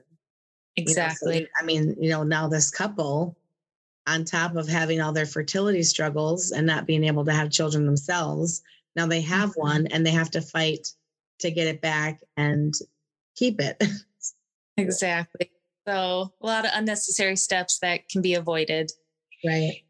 so 0.77 0.83
exactly. 0.83 1.49
I 1.61 1.65
mean, 1.65 1.97
you 1.99 2.11
know, 2.11 2.23
now 2.23 2.47
this 2.49 2.71
couple, 2.71 3.37
on 4.07 4.25
top 4.25 4.55
of 4.57 4.69
having 4.69 5.01
all 5.01 5.13
their 5.13 5.27
fertility 5.27 5.83
struggles 5.83 6.53
and 6.53 6.67
not 6.67 6.87
being 6.87 7.05
able 7.05 7.25
to 7.25 7.33
have 7.33 7.51
children 7.51 7.87
themselves. 7.87 8.63
Now 8.95 9.07
they 9.07 9.23
have 9.23 9.51
mm-hmm. 9.51 9.61
one 9.61 9.87
and 9.89 10.07
they 10.07 10.11
have 10.11 10.31
to 10.33 10.43
fight 10.43 10.93
to 11.41 11.51
get 11.51 11.67
it 11.67 11.81
back 11.81 12.21
and 12.37 12.75
keep 13.37 13.61
it. 13.61 13.83
Exactly. 14.77 15.53
So 15.87 16.33
a 16.41 16.47
lot 16.47 16.65
of 16.65 16.73
unnecessary 16.75 17.37
steps 17.37 17.79
that 17.79 18.09
can 18.09 18.23
be 18.23 18.35
avoided. 18.35 18.91
Right. 19.45 19.83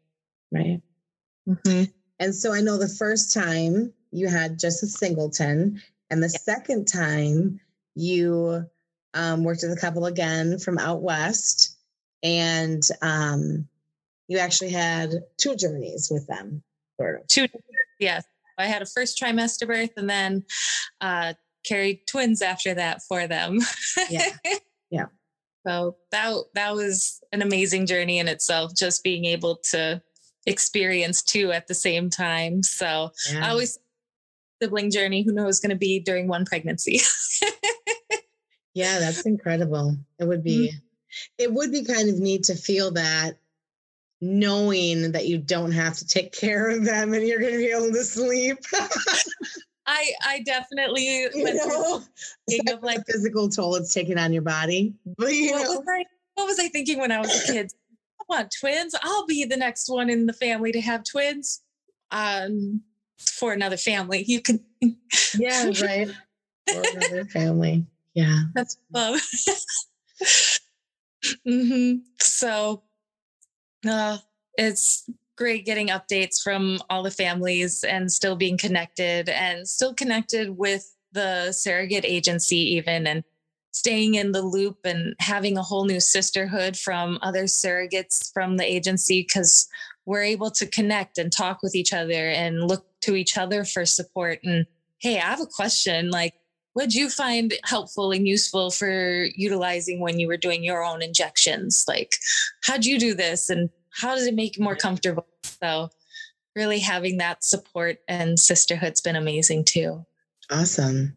Right. 0.51 0.81
Mm-hmm. 1.47 1.83
And 2.19 2.35
so 2.35 2.53
I 2.53 2.61
know 2.61 2.77
the 2.77 2.87
first 2.87 3.33
time 3.33 3.93
you 4.11 4.27
had 4.27 4.59
just 4.59 4.83
a 4.83 4.87
singleton, 4.87 5.81
and 6.09 6.21
the 6.21 6.29
yeah. 6.31 6.39
second 6.39 6.85
time 6.85 7.59
you 7.95 8.65
um, 9.13 9.43
worked 9.43 9.63
with 9.63 9.77
a 9.77 9.81
couple 9.81 10.05
again 10.05 10.59
from 10.59 10.77
out 10.77 11.01
west, 11.01 11.77
and 12.23 12.83
um, 13.01 13.67
you 14.27 14.37
actually 14.37 14.71
had 14.71 15.11
two 15.37 15.55
journeys 15.55 16.09
with 16.09 16.27
them. 16.27 16.63
Sort 16.97 17.21
of. 17.21 17.27
Two, 17.27 17.47
yes. 17.99 18.23
I 18.57 18.67
had 18.67 18.81
a 18.81 18.85
first 18.85 19.19
trimester 19.21 19.67
birth, 19.67 19.91
and 19.97 20.09
then 20.09 20.43
uh, 21.01 21.33
carried 21.65 22.07
twins 22.07 22.41
after 22.41 22.73
that 22.73 23.01
for 23.07 23.27
them. 23.27 23.59
yeah. 24.09 24.29
Yeah. 24.91 25.07
So 25.65 25.97
that 26.11 26.35
that 26.53 26.75
was 26.75 27.21
an 27.31 27.41
amazing 27.41 27.87
journey 27.87 28.19
in 28.19 28.27
itself, 28.27 28.75
just 28.75 29.03
being 29.03 29.25
able 29.25 29.57
to 29.71 30.01
experience 30.45 31.23
two 31.23 31.51
at 31.51 31.67
the 31.67 31.73
same 31.73 32.09
time. 32.09 32.61
So 32.61 33.11
yeah. 33.31 33.47
I 33.47 33.49
always 33.49 33.79
sibling 34.61 34.91
journey, 34.91 35.23
who 35.23 35.33
knows 35.33 35.59
going 35.59 35.71
to 35.71 35.75
be 35.75 35.99
during 35.99 36.27
one 36.27 36.45
pregnancy. 36.45 37.01
yeah, 38.73 38.99
that's 38.99 39.25
incredible. 39.25 39.97
It 40.19 40.25
would 40.25 40.43
be 40.43 40.69
mm-hmm. 40.69 41.43
it 41.43 41.53
would 41.53 41.71
be 41.71 41.83
kind 41.83 42.09
of 42.09 42.19
neat 42.19 42.43
to 42.43 42.55
feel 42.55 42.91
that 42.91 43.37
knowing 44.25 45.11
that 45.11 45.27
you 45.27 45.37
don't 45.37 45.71
have 45.71 45.95
to 45.97 46.07
take 46.07 46.31
care 46.31 46.69
of 46.69 46.83
them 46.83 47.13
and 47.13 47.27
you're 47.27 47.39
going 47.39 47.53
to 47.53 47.57
be 47.57 47.71
able 47.71 47.91
to 47.91 48.03
sleep. 48.03 48.57
I 49.87 50.11
I 50.23 50.41
definitely 50.45 51.27
you 51.35 51.53
know, 51.53 52.01
of 52.73 52.83
like 52.83 53.05
physical 53.05 53.49
toll 53.49 53.75
it's 53.75 53.93
taking 53.93 54.17
on 54.17 54.33
your 54.33 54.41
body. 54.41 54.95
But, 55.17 55.31
you 55.33 55.51
what, 55.51 55.67
was 55.67 55.83
I, 55.87 56.05
what 56.33 56.47
was 56.47 56.59
I 56.59 56.69
thinking 56.69 56.99
when 56.99 57.11
I 57.11 57.19
was 57.19 57.49
a 57.49 57.53
kid? 57.53 57.71
I 58.19 58.23
want 58.27 58.53
twins. 58.59 58.95
I'll 59.01 59.27
be 59.27 59.45
the 59.45 59.57
next 59.57 59.87
one 59.87 60.09
in 60.09 60.25
the 60.25 60.33
family 60.33 60.71
to 60.71 60.81
have 60.81 61.03
twins. 61.03 61.61
Um, 62.09 62.81
for 63.19 63.53
another 63.53 63.77
family, 63.77 64.23
you 64.27 64.41
can. 64.41 64.63
yeah, 65.37 65.71
right. 65.81 66.09
For 66.67 66.83
another 66.95 67.25
family. 67.25 67.85
Yeah, 68.15 68.43
that's 68.53 68.77
love. 68.91 69.19
mm-hmm. 71.47 71.97
So, 72.19 72.83
uh, 73.89 74.17
it's 74.57 75.09
great 75.37 75.65
getting 75.65 75.89
updates 75.89 76.41
from 76.41 76.79
all 76.89 77.03
the 77.03 77.11
families 77.11 77.83
and 77.83 78.11
still 78.11 78.35
being 78.35 78.57
connected 78.57 79.29
and 79.29 79.67
still 79.67 79.93
connected 79.93 80.57
with 80.57 80.95
the 81.11 81.51
surrogate 81.51 82.05
agency 82.05 82.75
even 82.75 83.07
and 83.07 83.23
staying 83.71 84.15
in 84.15 84.31
the 84.31 84.41
loop 84.41 84.77
and 84.85 85.13
having 85.19 85.57
a 85.57 85.63
whole 85.63 85.85
new 85.85 85.99
sisterhood 85.99 86.77
from 86.77 87.19
other 87.21 87.43
surrogates 87.43 88.31
from 88.31 88.55
the 88.55 88.63
agency 88.63 89.21
because 89.21 89.67
we're 90.05 90.23
able 90.23 90.49
to 90.49 90.65
connect 90.65 91.17
and 91.17 91.31
talk 91.31 91.61
with 91.61 91.75
each 91.75 91.91
other 91.91 92.29
and 92.29 92.67
look 92.67 92.85
to 93.01 93.15
each 93.15 93.37
other 93.37 93.65
for 93.65 93.85
support 93.85 94.39
and 94.43 94.65
hey 94.99 95.17
i 95.17 95.21
have 95.21 95.41
a 95.41 95.45
question 95.45 96.09
like 96.09 96.33
what 96.75 96.83
did 96.83 96.93
you 96.93 97.09
find 97.09 97.53
helpful 97.63 98.11
and 98.11 98.27
useful 98.27 98.69
for 98.69 99.25
utilizing 99.35 99.99
when 99.99 100.19
you 100.19 100.27
were 100.27 100.37
doing 100.37 100.63
your 100.63 100.83
own 100.83 101.01
injections 101.01 101.85
like 101.87 102.17
how'd 102.63 102.85
you 102.85 102.99
do 102.99 103.13
this 103.13 103.49
and 103.49 103.69
how 103.95 104.13
does 104.13 104.27
it 104.27 104.35
make 104.35 104.57
you 104.57 104.63
more 104.63 104.75
comfortable? 104.75 105.25
So 105.61 105.89
really 106.55 106.79
having 106.79 107.17
that 107.17 107.43
support 107.43 107.97
and 108.07 108.37
sisterhood's 108.37 109.01
been 109.01 109.15
amazing 109.15 109.65
too. 109.65 110.05
Awesome. 110.51 111.15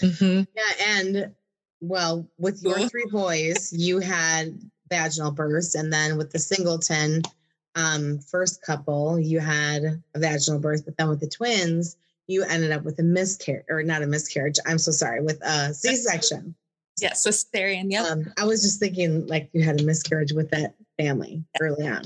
Mm-hmm. 0.00 0.42
Yeah. 0.54 0.98
And 0.98 1.34
well, 1.80 2.28
with 2.38 2.62
your 2.62 2.78
three 2.88 3.06
boys, 3.10 3.72
you 3.72 3.98
had 3.98 4.60
vaginal 4.90 5.30
births. 5.30 5.74
And 5.74 5.92
then 5.92 6.16
with 6.16 6.30
the 6.32 6.38
singleton 6.38 7.22
um, 7.74 8.18
first 8.18 8.62
couple, 8.62 9.18
you 9.18 9.40
had 9.40 10.02
a 10.14 10.18
vaginal 10.18 10.60
birth. 10.60 10.84
But 10.84 10.96
then 10.96 11.08
with 11.08 11.20
the 11.20 11.28
twins, 11.28 11.96
you 12.28 12.44
ended 12.44 12.70
up 12.70 12.84
with 12.84 12.98
a 13.00 13.02
miscarriage 13.02 13.64
or 13.68 13.82
not 13.82 14.02
a 14.02 14.06
miscarriage. 14.06 14.58
I'm 14.66 14.78
so 14.78 14.92
sorry, 14.92 15.20
with 15.22 15.42
a 15.42 15.74
C 15.74 15.96
section. 15.96 16.54
Yes, 17.00 17.26
cesarean. 17.26 17.86
Yeah. 17.88 18.04
Um, 18.04 18.32
I 18.38 18.44
was 18.44 18.62
just 18.62 18.78
thinking 18.78 19.26
like 19.26 19.50
you 19.52 19.62
had 19.62 19.80
a 19.80 19.84
miscarriage 19.84 20.32
with 20.32 20.50
that 20.50 20.74
family 20.98 21.44
early 21.60 21.88
on. 21.88 22.02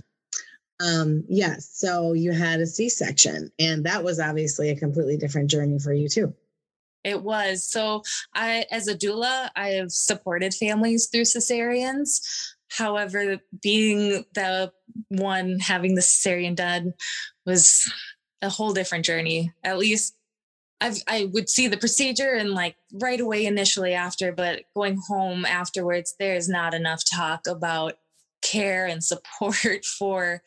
Um, 0.80 1.24
yes. 1.28 1.70
So 1.72 2.12
you 2.12 2.32
had 2.32 2.60
a 2.60 2.66
C 2.66 2.88
section, 2.88 3.50
and 3.58 3.84
that 3.84 4.04
was 4.04 4.20
obviously 4.20 4.70
a 4.70 4.76
completely 4.76 5.16
different 5.16 5.50
journey 5.50 5.78
for 5.78 5.92
you, 5.92 6.08
too. 6.08 6.34
It 7.04 7.22
was. 7.22 7.66
So, 7.68 8.02
I, 8.32 8.64
as 8.70 8.86
a 8.86 8.96
doula, 8.96 9.50
I 9.56 9.70
have 9.70 9.90
supported 9.90 10.54
families 10.54 11.06
through 11.06 11.22
cesareans. 11.22 12.20
However, 12.70 13.38
being 13.60 14.24
the 14.34 14.72
one 15.08 15.58
having 15.58 15.94
the 15.94 16.00
cesarean 16.00 16.54
done 16.54 16.94
was 17.44 17.92
a 18.42 18.48
whole 18.48 18.72
different 18.72 19.04
journey. 19.04 19.52
At 19.64 19.78
least 19.78 20.14
I've, 20.80 20.98
I 21.06 21.30
would 21.32 21.48
see 21.48 21.68
the 21.68 21.76
procedure 21.76 22.34
and 22.34 22.50
like 22.50 22.76
right 22.92 23.20
away 23.20 23.46
initially 23.46 23.94
after, 23.94 24.32
but 24.32 24.62
going 24.74 25.00
home 25.08 25.46
afterwards, 25.46 26.14
there's 26.18 26.48
not 26.48 26.74
enough 26.74 27.02
talk 27.04 27.46
about 27.46 27.94
care 28.42 28.86
and 28.86 29.02
support 29.02 29.84
for 29.98 30.42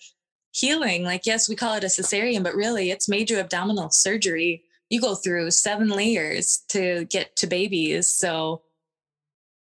healing. 0.51 1.03
Like, 1.03 1.25
yes, 1.25 1.49
we 1.49 1.55
call 1.55 1.75
it 1.75 1.84
a 1.84 1.88
cesarean, 1.88 2.43
but 2.43 2.55
really 2.55 2.91
it's 2.91 3.10
major 3.10 3.39
abdominal 3.39 3.89
surgery. 3.89 4.63
You 4.89 5.01
go 5.01 5.15
through 5.15 5.51
seven 5.51 5.89
layers 5.89 6.63
to 6.69 7.05
get 7.05 7.36
to 7.38 7.47
babies. 7.47 8.08
So 8.08 8.62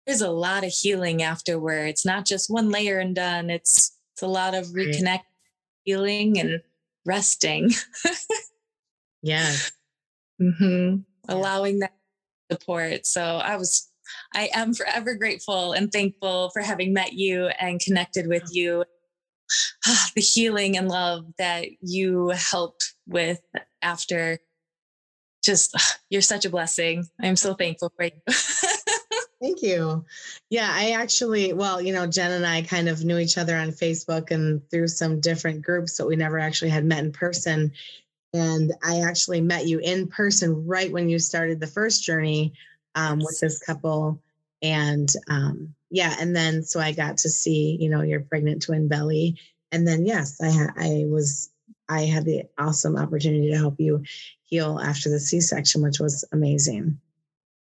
there's 0.05 0.21
a 0.21 0.31
lot 0.31 0.63
of 0.63 0.71
healing 0.71 1.23
afterwards, 1.23 2.05
not 2.05 2.25
just 2.25 2.49
one 2.49 2.71
layer 2.71 2.99
and 2.99 3.15
done. 3.15 3.49
It's 3.49 3.97
it's 4.13 4.21
a 4.21 4.27
lot 4.27 4.53
of 4.53 4.67
mm. 4.67 4.75
reconnect, 4.75 5.23
healing, 5.83 6.39
and 6.39 6.61
resting. 7.05 7.71
yeah. 9.21 9.53
Mm-hmm. 10.41 10.97
Allowing 11.29 11.79
that 11.79 11.93
support. 12.51 13.05
So 13.05 13.21
I 13.21 13.55
was, 13.55 13.87
I 14.33 14.49
am 14.53 14.73
forever 14.73 15.13
grateful 15.13 15.73
and 15.73 15.91
thankful 15.91 16.49
for 16.49 16.61
having 16.63 16.91
met 16.91 17.13
you 17.13 17.47
and 17.59 17.79
connected 17.79 18.27
with 18.27 18.43
you 18.51 18.83
the 20.15 20.21
healing 20.21 20.77
and 20.77 20.89
love 20.89 21.25
that 21.37 21.67
you 21.81 22.29
helped 22.29 22.93
with 23.07 23.39
after 23.81 24.39
just 25.43 25.75
you're 26.09 26.21
such 26.21 26.45
a 26.45 26.49
blessing. 26.49 27.05
I'm 27.21 27.35
so 27.35 27.53
thankful 27.53 27.91
for 27.95 28.05
you. 28.05 28.11
Thank 29.43 29.61
you. 29.61 30.05
Yeah, 30.49 30.69
I 30.71 30.91
actually, 30.91 31.51
well, 31.51 31.81
you 31.81 31.91
know, 31.91 32.07
Jen 32.07 32.31
and 32.31 32.45
I 32.45 32.61
kind 32.61 32.87
of 32.87 33.03
knew 33.03 33.17
each 33.17 33.37
other 33.37 33.57
on 33.57 33.71
Facebook 33.71 34.31
and 34.31 34.67
through 34.69 34.87
some 34.87 35.19
different 35.19 35.63
groups, 35.63 35.97
but 35.97 36.07
we 36.07 36.15
never 36.15 36.39
actually 36.39 36.71
had 36.71 36.85
met 36.85 37.03
in 37.03 37.11
person. 37.11 37.73
And 38.33 38.71
I 38.81 39.01
actually 39.01 39.41
met 39.41 39.67
you 39.67 39.79
in 39.79 40.07
person 40.07 40.65
right 40.65 40.91
when 40.91 41.09
you 41.09 41.19
started 41.19 41.59
the 41.59 41.67
first 41.67 42.03
journey 42.03 42.53
um, 42.95 43.19
with 43.19 43.37
this 43.41 43.59
couple. 43.59 44.21
And 44.61 45.11
um, 45.27 45.75
yeah, 45.91 46.15
and 46.19 46.33
then 46.33 46.63
so 46.63 46.79
I 46.79 46.93
got 46.93 47.17
to 47.17 47.29
see, 47.29 47.77
you 47.79 47.89
know, 47.89 48.01
your 48.01 48.21
pregnant 48.21 48.61
twin 48.61 48.87
belly 48.87 49.37
and 49.73 49.87
then 49.87 50.05
yes, 50.05 50.39
I 50.39 50.51
ha- 50.51 50.73
I 50.77 51.05
was 51.07 51.49
I 51.89 52.01
had 52.01 52.25
the 52.25 52.43
awesome 52.57 52.95
opportunity 52.95 53.49
to 53.49 53.57
help 53.57 53.79
you 53.79 54.03
heal 54.43 54.79
after 54.79 55.09
the 55.09 55.19
C-section, 55.19 55.81
which 55.81 55.99
was 55.99 56.23
amazing. 56.31 56.99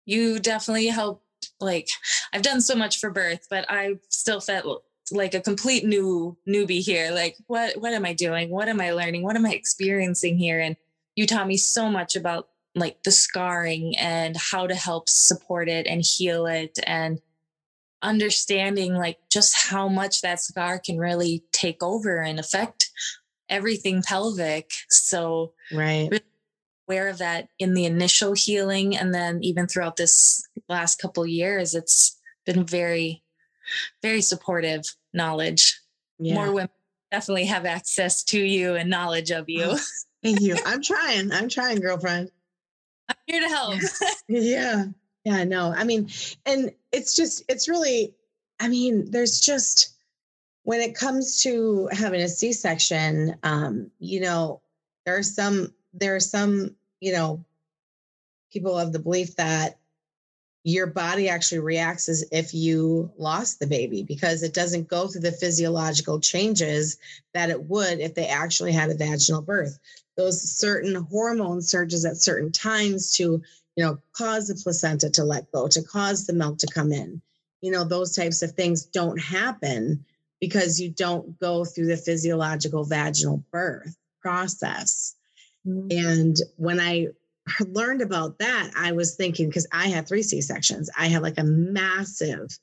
You 0.06 0.40
definitely 0.40 0.88
helped. 0.88 1.25
Like 1.60 1.88
I've 2.34 2.42
done 2.42 2.62
so 2.62 2.76
much 2.76 3.00
for 3.00 3.10
birth, 3.10 3.48
but 3.50 3.66
I 3.70 3.96
still 4.10 4.40
felt 4.40 4.84
like 5.12 5.34
a 5.34 5.42
complete 5.42 5.86
new 5.86 6.38
newbie 6.48 6.82
here. 6.82 7.12
Like 7.12 7.38
what 7.48 7.78
what 7.78 7.94
am 7.94 8.06
I 8.06 8.14
doing? 8.14 8.50
What 8.50 8.68
am 8.68 8.82
I 8.82 8.92
learning? 8.92 9.24
What 9.24 9.36
am 9.36 9.46
I 9.46 9.54
experiencing 9.54 10.38
here? 10.38 10.60
And 10.60 10.76
you 11.16 11.26
taught 11.26 11.48
me 11.48 11.58
so 11.58 11.90
much 11.90 12.16
about 12.16 12.50
like 12.76 13.04
the 13.04 13.12
scarring 13.12 13.98
and 13.98 14.36
how 14.36 14.68
to 14.68 14.76
help 14.76 15.08
support 15.08 15.70
it 15.70 15.88
and 15.88 16.04
heal 16.04 16.46
it 16.46 16.78
and 16.86 17.22
understanding 18.02 18.94
like 18.94 19.18
just 19.32 19.56
how 19.56 19.88
much 19.88 20.22
that 20.22 20.42
scar 20.42 20.78
can 20.78 20.98
really 20.98 21.44
take 21.52 21.82
over 21.82 22.22
and 22.22 22.40
affect 22.40 22.92
everything 23.50 24.04
pelvic. 24.04 24.72
So 24.90 25.54
right. 25.72 26.10
Really 26.12 26.24
aware 26.88 27.08
of 27.08 27.18
that 27.20 27.50
in 27.60 27.74
the 27.74 27.86
initial 27.86 28.34
healing 28.34 28.96
and 28.96 29.14
then 29.14 29.40
even 29.44 29.68
throughout 29.68 29.96
this 29.96 30.48
last 30.70 31.02
couple 31.02 31.26
years, 31.26 31.74
it's 31.74 32.20
been 32.46 32.66
very, 32.66 33.24
very 34.02 34.22
supportive 34.22 34.84
knowledge. 35.14 35.80
Yeah. 36.20 36.36
More 36.36 36.52
women 36.52 36.70
definitely 37.12 37.46
have 37.46 37.66
access 37.66 38.24
to 38.26 38.40
you 38.40 38.76
and 38.76 38.90
knowledge 38.90 39.32
of 39.32 39.46
you. 39.48 39.64
Oh, 39.64 39.80
thank 40.24 40.42
you. 40.42 40.58
I'm 40.66 40.82
trying. 40.82 41.32
I'm 41.32 41.50
trying, 41.50 41.80
girlfriend. 41.80 42.30
I'm 43.10 43.16
here 43.28 43.42
to 43.42 43.48
help. 43.48 43.76
yeah. 44.28 44.86
Yeah, 45.24 45.44
no. 45.44 45.74
I 45.76 45.84
mean, 45.84 46.10
and 46.46 46.72
it's 46.92 47.16
just, 47.16 47.44
it's 47.50 47.68
really, 47.68 48.14
I 48.60 48.68
mean, 48.68 49.10
there's 49.12 49.40
just, 49.40 49.96
when 50.64 50.82
it 50.82 50.96
comes 50.96 51.44
to 51.44 51.88
having 51.92 52.22
a 52.22 52.28
C-section, 52.28 53.36
um, 53.44 53.92
you 54.00 54.20
know, 54.20 54.62
there 55.06 55.16
are 55.16 55.24
some 55.24 55.75
there 55.96 56.16
are 56.16 56.20
some, 56.20 56.76
you 57.00 57.14
know, 57.14 57.44
people 58.52 58.78
of 58.78 58.94
the 58.94 59.00
belief 59.00 59.36
that 59.36 59.78
your 60.64 60.88
body 60.88 61.30
actually 61.30 61.60
reacts 61.60 62.10
as 62.10 62.26
if 62.32 62.54
you 62.54 63.12
lost 63.18 63.60
the 63.60 63.68
baby 63.68 64.02
because 64.02 64.42
it 64.42 64.54
doesn't 64.54 64.88
go 64.88 65.08
through 65.08 65.22
the 65.22 65.32
physiological 65.32 66.20
changes 66.20 66.98
that 67.34 67.52
it 67.52 67.64
would 67.66 68.00
if 68.00 68.16
they 68.16 68.28
actually 68.28 68.72
had 68.72 68.90
a 68.90 68.96
vaginal 68.96 69.44
birth. 69.44 69.78
Those 70.18 70.42
certain 70.42 70.96
hormone 70.96 71.62
surges 71.62 72.04
at 72.04 72.18
certain 72.18 72.52
times 72.52 73.16
to, 73.18 73.44
you 73.76 73.84
know, 73.84 74.00
cause 74.14 74.48
the 74.48 74.56
placenta 74.56 75.10
to 75.12 75.24
let 75.24 75.52
go, 75.52 75.68
to 75.68 75.84
cause 75.84 76.26
the 76.26 76.34
milk 76.34 76.58
to 76.60 76.68
come 76.68 76.92
in. 76.92 77.22
You 77.62 77.72
know, 77.72 77.84
those 77.84 78.16
types 78.16 78.42
of 78.42 78.54
things 78.54 78.86
don't 78.86 79.22
happen 79.22 80.04
because 80.40 80.80
you 80.80 80.90
don't 80.90 81.40
go 81.40 81.64
through 81.64 81.88
the 81.88 81.98
physiological 81.98 82.86
vaginal 82.86 83.44
birth 83.52 83.96
process. 84.20 85.16
Mm-hmm. 85.68 85.88
And 85.92 86.38
when 86.58 86.80
I 86.80 87.08
learned 87.68 88.02
about 88.02 88.38
that, 88.40 88.72
I 88.78 88.92
was 88.92 89.16
thinking 89.16 89.48
because 89.48 89.68
I 89.72 89.88
had 89.88 90.08
three 90.08 90.24
C 90.24 90.42
sections, 90.42 90.90
I 90.98 91.08
had 91.08 91.22
like 91.22 91.38
a 91.38 91.44
massive, 91.44 92.58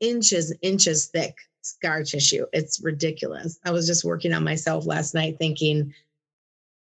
inches, 0.00 0.54
inches 0.62 1.06
thick 1.06 1.36
scar 1.62 2.02
tissue. 2.02 2.46
It's 2.52 2.80
ridiculous. 2.80 3.58
I 3.64 3.70
was 3.70 3.86
just 3.86 4.04
working 4.04 4.32
on 4.32 4.44
myself 4.44 4.86
last 4.86 5.14
night 5.14 5.36
thinking 5.38 5.92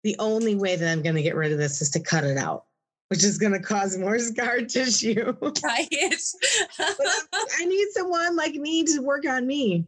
the 0.04 0.16
only 0.18 0.54
way 0.54 0.76
that 0.76 0.90
I'm 0.90 1.02
going 1.02 1.16
to 1.16 1.22
get 1.22 1.34
rid 1.34 1.52
of 1.52 1.58
this 1.58 1.82
is 1.82 1.90
to 1.90 2.00
cut 2.00 2.24
it 2.24 2.36
out, 2.36 2.66
which 3.08 3.24
is 3.24 3.38
going 3.38 3.52
to 3.52 3.60
cause 3.60 3.96
more 3.96 4.18
scar 4.18 4.60
tissue. 4.60 5.34
Right. 5.42 5.88
I 6.78 7.64
need 7.64 7.88
someone 7.92 8.36
like 8.36 8.54
me 8.54 8.84
to 8.84 9.00
work 9.00 9.26
on 9.26 9.46
me. 9.46 9.86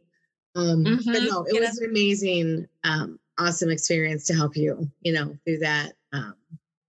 Um, 0.56 0.84
mm-hmm. 0.84 1.12
But 1.12 1.22
no, 1.22 1.46
it 1.48 1.60
was 1.60 1.78
an 1.78 1.88
amazing, 1.88 2.66
um, 2.82 3.19
awesome 3.40 3.70
experience 3.70 4.26
to 4.26 4.34
help 4.34 4.56
you, 4.56 4.90
you 5.00 5.12
know, 5.12 5.36
through 5.44 5.58
that. 5.58 5.94
Um, 6.12 6.34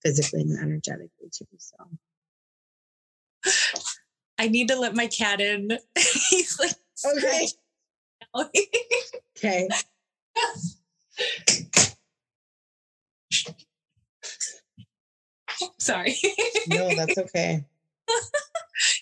physically 0.02 0.42
and 0.42 0.58
energetically 0.60 1.30
too. 1.32 1.46
So 1.58 1.76
I 4.38 4.48
need 4.48 4.68
to 4.70 4.76
let 4.76 4.96
my 4.96 5.08
cat 5.08 5.42
in. 5.42 5.78
He's 6.30 6.60
like 6.60 6.72
okay. 7.18 7.48
okay. 9.38 9.68
Sorry. 15.78 16.16
no, 16.68 16.96
that's 16.96 17.18
okay. 17.18 17.66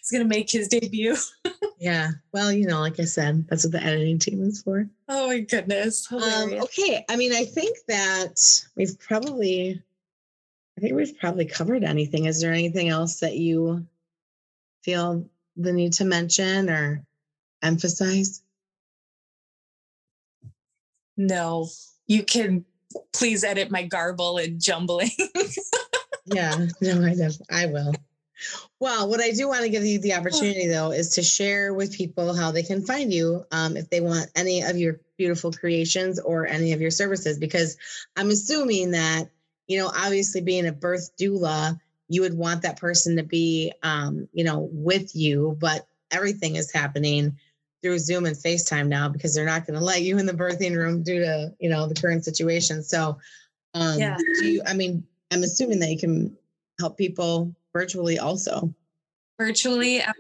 He's 0.10 0.18
gonna 0.18 0.30
make 0.30 0.50
his 0.50 0.68
debut. 0.68 1.16
yeah. 1.80 2.12
Well, 2.32 2.52
you 2.52 2.66
know, 2.66 2.80
like 2.80 3.00
I 3.00 3.06
said, 3.06 3.48
that's 3.48 3.64
what 3.64 3.74
the 3.74 3.84
editing 3.84 4.18
team 4.18 4.42
is 4.44 4.64
for. 4.64 4.90
Oh 5.08 5.28
my 5.28 5.40
goodness. 5.40 6.12
Um, 6.12 6.54
okay. 6.54 7.06
I 7.08 7.16
mean, 7.16 7.32
I 7.32 7.46
think 7.46 7.78
that 7.88 8.66
we've 8.76 8.98
probably 9.00 9.82
I 10.78 10.82
think 10.82 10.96
we've 10.96 11.18
probably 11.20 11.46
covered 11.46 11.84
anything. 11.84 12.26
Is 12.26 12.42
there 12.42 12.54
anything 12.54 12.90
else 12.90 13.20
that 13.20 13.36
you 13.36 13.86
feel 14.84 15.30
the 15.58 15.74
need 15.74 15.94
to 15.94 16.06
mention 16.06 16.70
or 16.70 17.04
emphasize? 17.62 18.42
No, 21.18 21.68
you 22.08 22.24
can 22.24 22.66
please 23.14 23.44
edit 23.44 23.70
my 23.70 23.84
garble 23.84 24.38
and 24.38 24.60
jumbling. 24.60 25.12
yeah, 26.26 26.66
no, 26.82 27.04
I 27.04 27.14
know. 27.14 27.30
I 27.52 27.66
will. 27.68 27.94
Well, 28.80 29.10
what 29.10 29.22
I 29.22 29.32
do 29.32 29.48
want 29.48 29.62
to 29.62 29.70
give 29.70 29.84
you 29.84 30.00
the 30.00 30.14
opportunity 30.14 30.68
though 30.68 30.92
is 30.92 31.10
to 31.16 31.24
share 31.24 31.74
with 31.74 31.96
people 31.96 32.34
how 32.34 32.52
they 32.52 32.64
can 32.64 32.86
find 32.86 33.14
you 33.14 33.46
um, 33.52 33.76
if 33.76 33.90
they 33.90 34.02
want 34.02 34.28
any 34.36 34.62
of 34.62 34.78
your 34.78 35.02
beautiful 35.18 35.52
creations 35.52 36.20
or 36.20 36.48
any 36.48 36.74
of 36.74 36.82
your 36.82 36.92
services, 36.92 37.38
because 37.38 37.78
I'm 38.16 38.30
assuming 38.30 38.92
that 38.92 39.30
you 39.70 39.78
know, 39.78 39.92
obviously 39.96 40.42
being 40.42 40.68
a 40.68 40.74
birth 40.74 41.16
doula, 41.16 41.80
you 42.10 42.22
would 42.22 42.36
want 42.36 42.64
that 42.64 42.80
person 42.80 43.16
to 43.16 43.24
be, 43.24 43.72
um, 43.84 44.28
you 44.34 44.44
know, 44.44 44.68
with 44.74 45.16
you, 45.16 45.56
but 45.62 45.88
everything 46.12 46.56
is 46.56 46.74
happening 46.74 47.38
through 47.82 48.00
Zoom 48.00 48.26
and 48.26 48.36
FaceTime 48.36 48.88
now 48.88 49.08
because 49.08 49.34
they're 49.34 49.46
not 49.46 49.68
going 49.68 49.78
to 49.78 49.86
let 49.86 50.02
you 50.02 50.18
in 50.18 50.26
the 50.26 50.34
birthing 50.34 50.76
room 50.76 51.04
due 51.04 51.20
to, 51.20 51.54
you 51.60 51.70
know, 51.70 51.88
the 51.88 51.94
current 51.94 52.26
situation. 52.26 52.82
So, 52.82 53.20
um, 53.76 54.00
yeah. 54.00 54.18
do 54.18 54.46
you, 54.48 54.64
I 54.66 54.74
mean, 54.74 55.06
I'm 55.32 55.44
assuming 55.44 55.80
that 55.80 55.92
you 55.92 56.00
can 56.00 56.36
help 56.80 56.98
people 56.98 57.56
virtually 57.74 58.20
also. 58.20 58.74
Virtually, 59.40 60.02
um, 60.02 60.14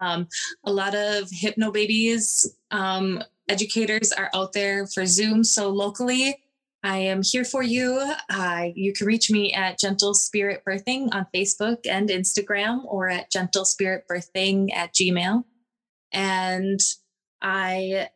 um 0.00 0.28
a 0.64 0.72
lot 0.72 0.94
of 0.94 1.24
hypnobabies 1.30 2.46
um, 2.70 3.22
educators 3.48 4.12
are 4.12 4.30
out 4.34 4.52
there 4.52 4.86
for 4.86 5.06
Zoom. 5.06 5.44
So 5.44 5.68
locally, 5.68 6.36
I 6.82 6.98
am 6.98 7.22
here 7.22 7.44
for 7.44 7.62
you. 7.62 8.14
Uh, 8.30 8.68
you 8.74 8.92
can 8.92 9.06
reach 9.06 9.30
me 9.30 9.52
at 9.52 9.78
Jentle 9.78 10.14
Spirit 10.14 10.62
Birthing 10.66 11.08
on 11.12 11.26
Facebook 11.34 11.78
and 11.86 12.08
Instagram 12.08 12.84
or 12.86 13.08
at 13.10 13.30
Jentle 13.30 13.66
Spirit 13.66 14.04
Birthing 14.10 14.72
at 14.72 14.94
Gmail. 14.94 15.44
And 16.12 16.80
I 17.42 18.08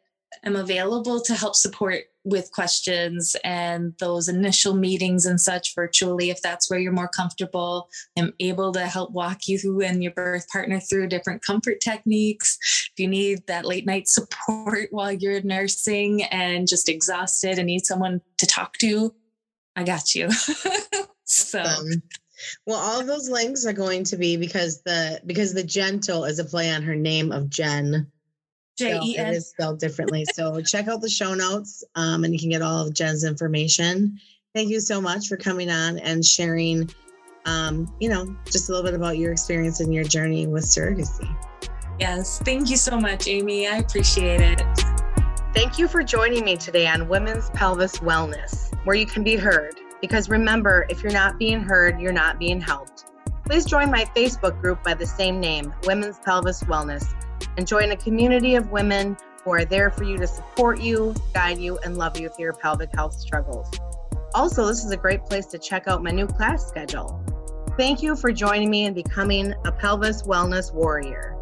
am 0.43 0.57
available 0.57 1.21
to 1.23 1.35
help 1.35 1.57
support 1.57 2.05
with 2.25 2.51
questions 2.53 3.37
and 3.45 3.95
those 3.99 4.29
initial 4.29 4.75
meetings 4.75 5.27
and 5.27 5.41
such 5.41 5.75
virtually 5.75 6.31
if 6.31 6.41
that's 6.41 6.71
where 6.71 6.79
you're 6.79 6.93
more 6.93 7.09
comfortable. 7.09 7.89
I'm 8.19 8.33
able 8.41 8.73
to 8.73 8.87
help 8.87 9.13
walk 9.13 9.47
you 9.47 9.83
and 9.83 10.03
your 10.03 10.13
birth 10.13 10.49
partner 10.49 10.81
through 10.81 11.09
different 11.09 11.45
comfort 11.45 11.81
techniques. 11.81 12.59
If 12.93 13.03
you 13.03 13.09
need 13.09 13.47
that 13.47 13.67
late 13.67 13.87
night 13.87 14.09
support 14.09 14.89
while 14.91 15.13
you're 15.13 15.43
nursing 15.43 16.23
and 16.25 16.67
just 16.67 16.89
exhausted 16.89 17.59
and 17.59 17.67
need 17.67 17.85
someone 17.85 18.21
to 18.39 18.47
talk 18.47 18.79
to, 18.79 19.15
I 19.77 19.85
got 19.85 20.15
you. 20.15 20.31
so 21.25 21.63
well, 22.67 22.79
all 22.79 23.01
of 23.01 23.07
those 23.07 23.29
links 23.29 23.65
are 23.67 23.73
going 23.73 24.05
to 24.05 24.17
be 24.17 24.37
because 24.37 24.83
the 24.83 25.21
because 25.27 25.55
the 25.55 25.63
gentle 25.63 26.25
is 26.25 26.39
a 26.39 26.45
play 26.45 26.71
on 26.71 26.83
her 26.83 26.97
name 26.97 27.33
of 27.33 27.49
Jen 27.49 28.11
J 28.77 28.99
E 29.03 29.19
N. 29.19 29.29
It 29.29 29.37
is 29.37 29.49
spelled 29.49 29.79
differently. 29.79 30.25
so 30.35 30.61
check 30.61 30.89
out 30.89 31.01
the 31.01 31.09
show 31.09 31.35
notes 31.35 31.85
um, 31.95 32.25
and 32.25 32.33
you 32.33 32.39
can 32.39 32.51
get 32.51 32.63
all 32.63 32.87
of 32.87 32.95
Jen's 32.95 33.25
information. 33.25 34.19
Thank 34.55 34.71
you 34.71 34.81
so 34.81 35.01
much 35.01 35.29
for 35.29 35.37
coming 35.37 35.71
on 35.71 35.99
and 35.99 36.25
sharing, 36.25 36.91
um, 37.45 37.93
you 38.01 38.09
know, 38.09 38.37
just 38.47 38.69
a 38.69 38.73
little 38.73 38.85
bit 38.85 38.95
about 38.95 39.19
your 39.19 39.33
experience 39.33 39.81
and 39.81 39.93
your 39.93 40.05
journey 40.05 40.47
with 40.47 40.65
surrogacy. 40.65 41.29
Yes. 41.99 42.41
Thank 42.41 42.71
you 42.71 42.77
so 42.77 42.99
much, 42.99 43.29
Amy. 43.29 43.67
I 43.69 43.79
appreciate 43.79 44.41
it. 44.41 44.63
Thank 45.55 45.79
you 45.79 45.87
for 45.87 46.03
joining 46.03 46.45
me 46.45 46.57
today 46.57 46.87
on 46.89 47.09
Women's 47.09 47.51
Pelvis 47.51 47.99
Wellness, 47.99 48.75
where 48.85 48.97
you 48.97 49.07
can 49.07 49.23
be 49.23 49.37
heard. 49.37 49.81
Because 50.01 50.29
remember, 50.29 50.87
if 50.89 51.03
you're 51.03 51.13
not 51.13 51.39
being 51.39 51.61
heard, 51.61 52.01
you're 52.01 52.13
not 52.13 52.39
being 52.39 52.61
helped. 52.61 53.05
Please 53.47 53.65
join 53.65 53.91
my 53.91 54.05
Facebook 54.17 54.61
group 54.61 54.83
by 54.83 54.95
the 54.95 55.07
same 55.07 55.39
name, 55.39 55.73
Women's 55.85 56.19
Pelvis 56.19 56.63
Wellness 56.65 57.15
and 57.57 57.67
join 57.67 57.91
a 57.91 57.97
community 57.97 58.55
of 58.55 58.71
women 58.71 59.17
who 59.45 59.51
are 59.51 59.65
there 59.65 59.91
for 59.91 60.05
you 60.05 60.17
to 60.19 60.27
support 60.27 60.81
you, 60.81 61.15
guide 61.35 61.59
you, 61.59 61.79
and 61.85 61.99
love 61.99 62.19
you 62.19 62.29
through 62.29 62.45
your 62.45 62.53
pelvic 62.55 62.91
health 62.95 63.15
struggles. 63.15 63.71
Also, 64.35 64.67
this 64.67 64.85
is 64.85 64.91
a 64.91 64.97
great 64.97 65.25
place 65.27 65.47
to 65.47 65.59
check 65.59 65.87
out 65.87 66.03
my 66.03 66.11
new 66.11 66.27
class 66.27 66.67
schedule. 66.67 67.23
Thank 67.77 68.03
you 68.03 68.17
for 68.17 68.33
joining 68.33 68.71
me 68.71 68.87
and 68.87 68.95
becoming 68.95 69.55
a 69.65 69.73
pelvis 69.73 70.23
wellness 70.23 70.73
warrior. 70.73 71.39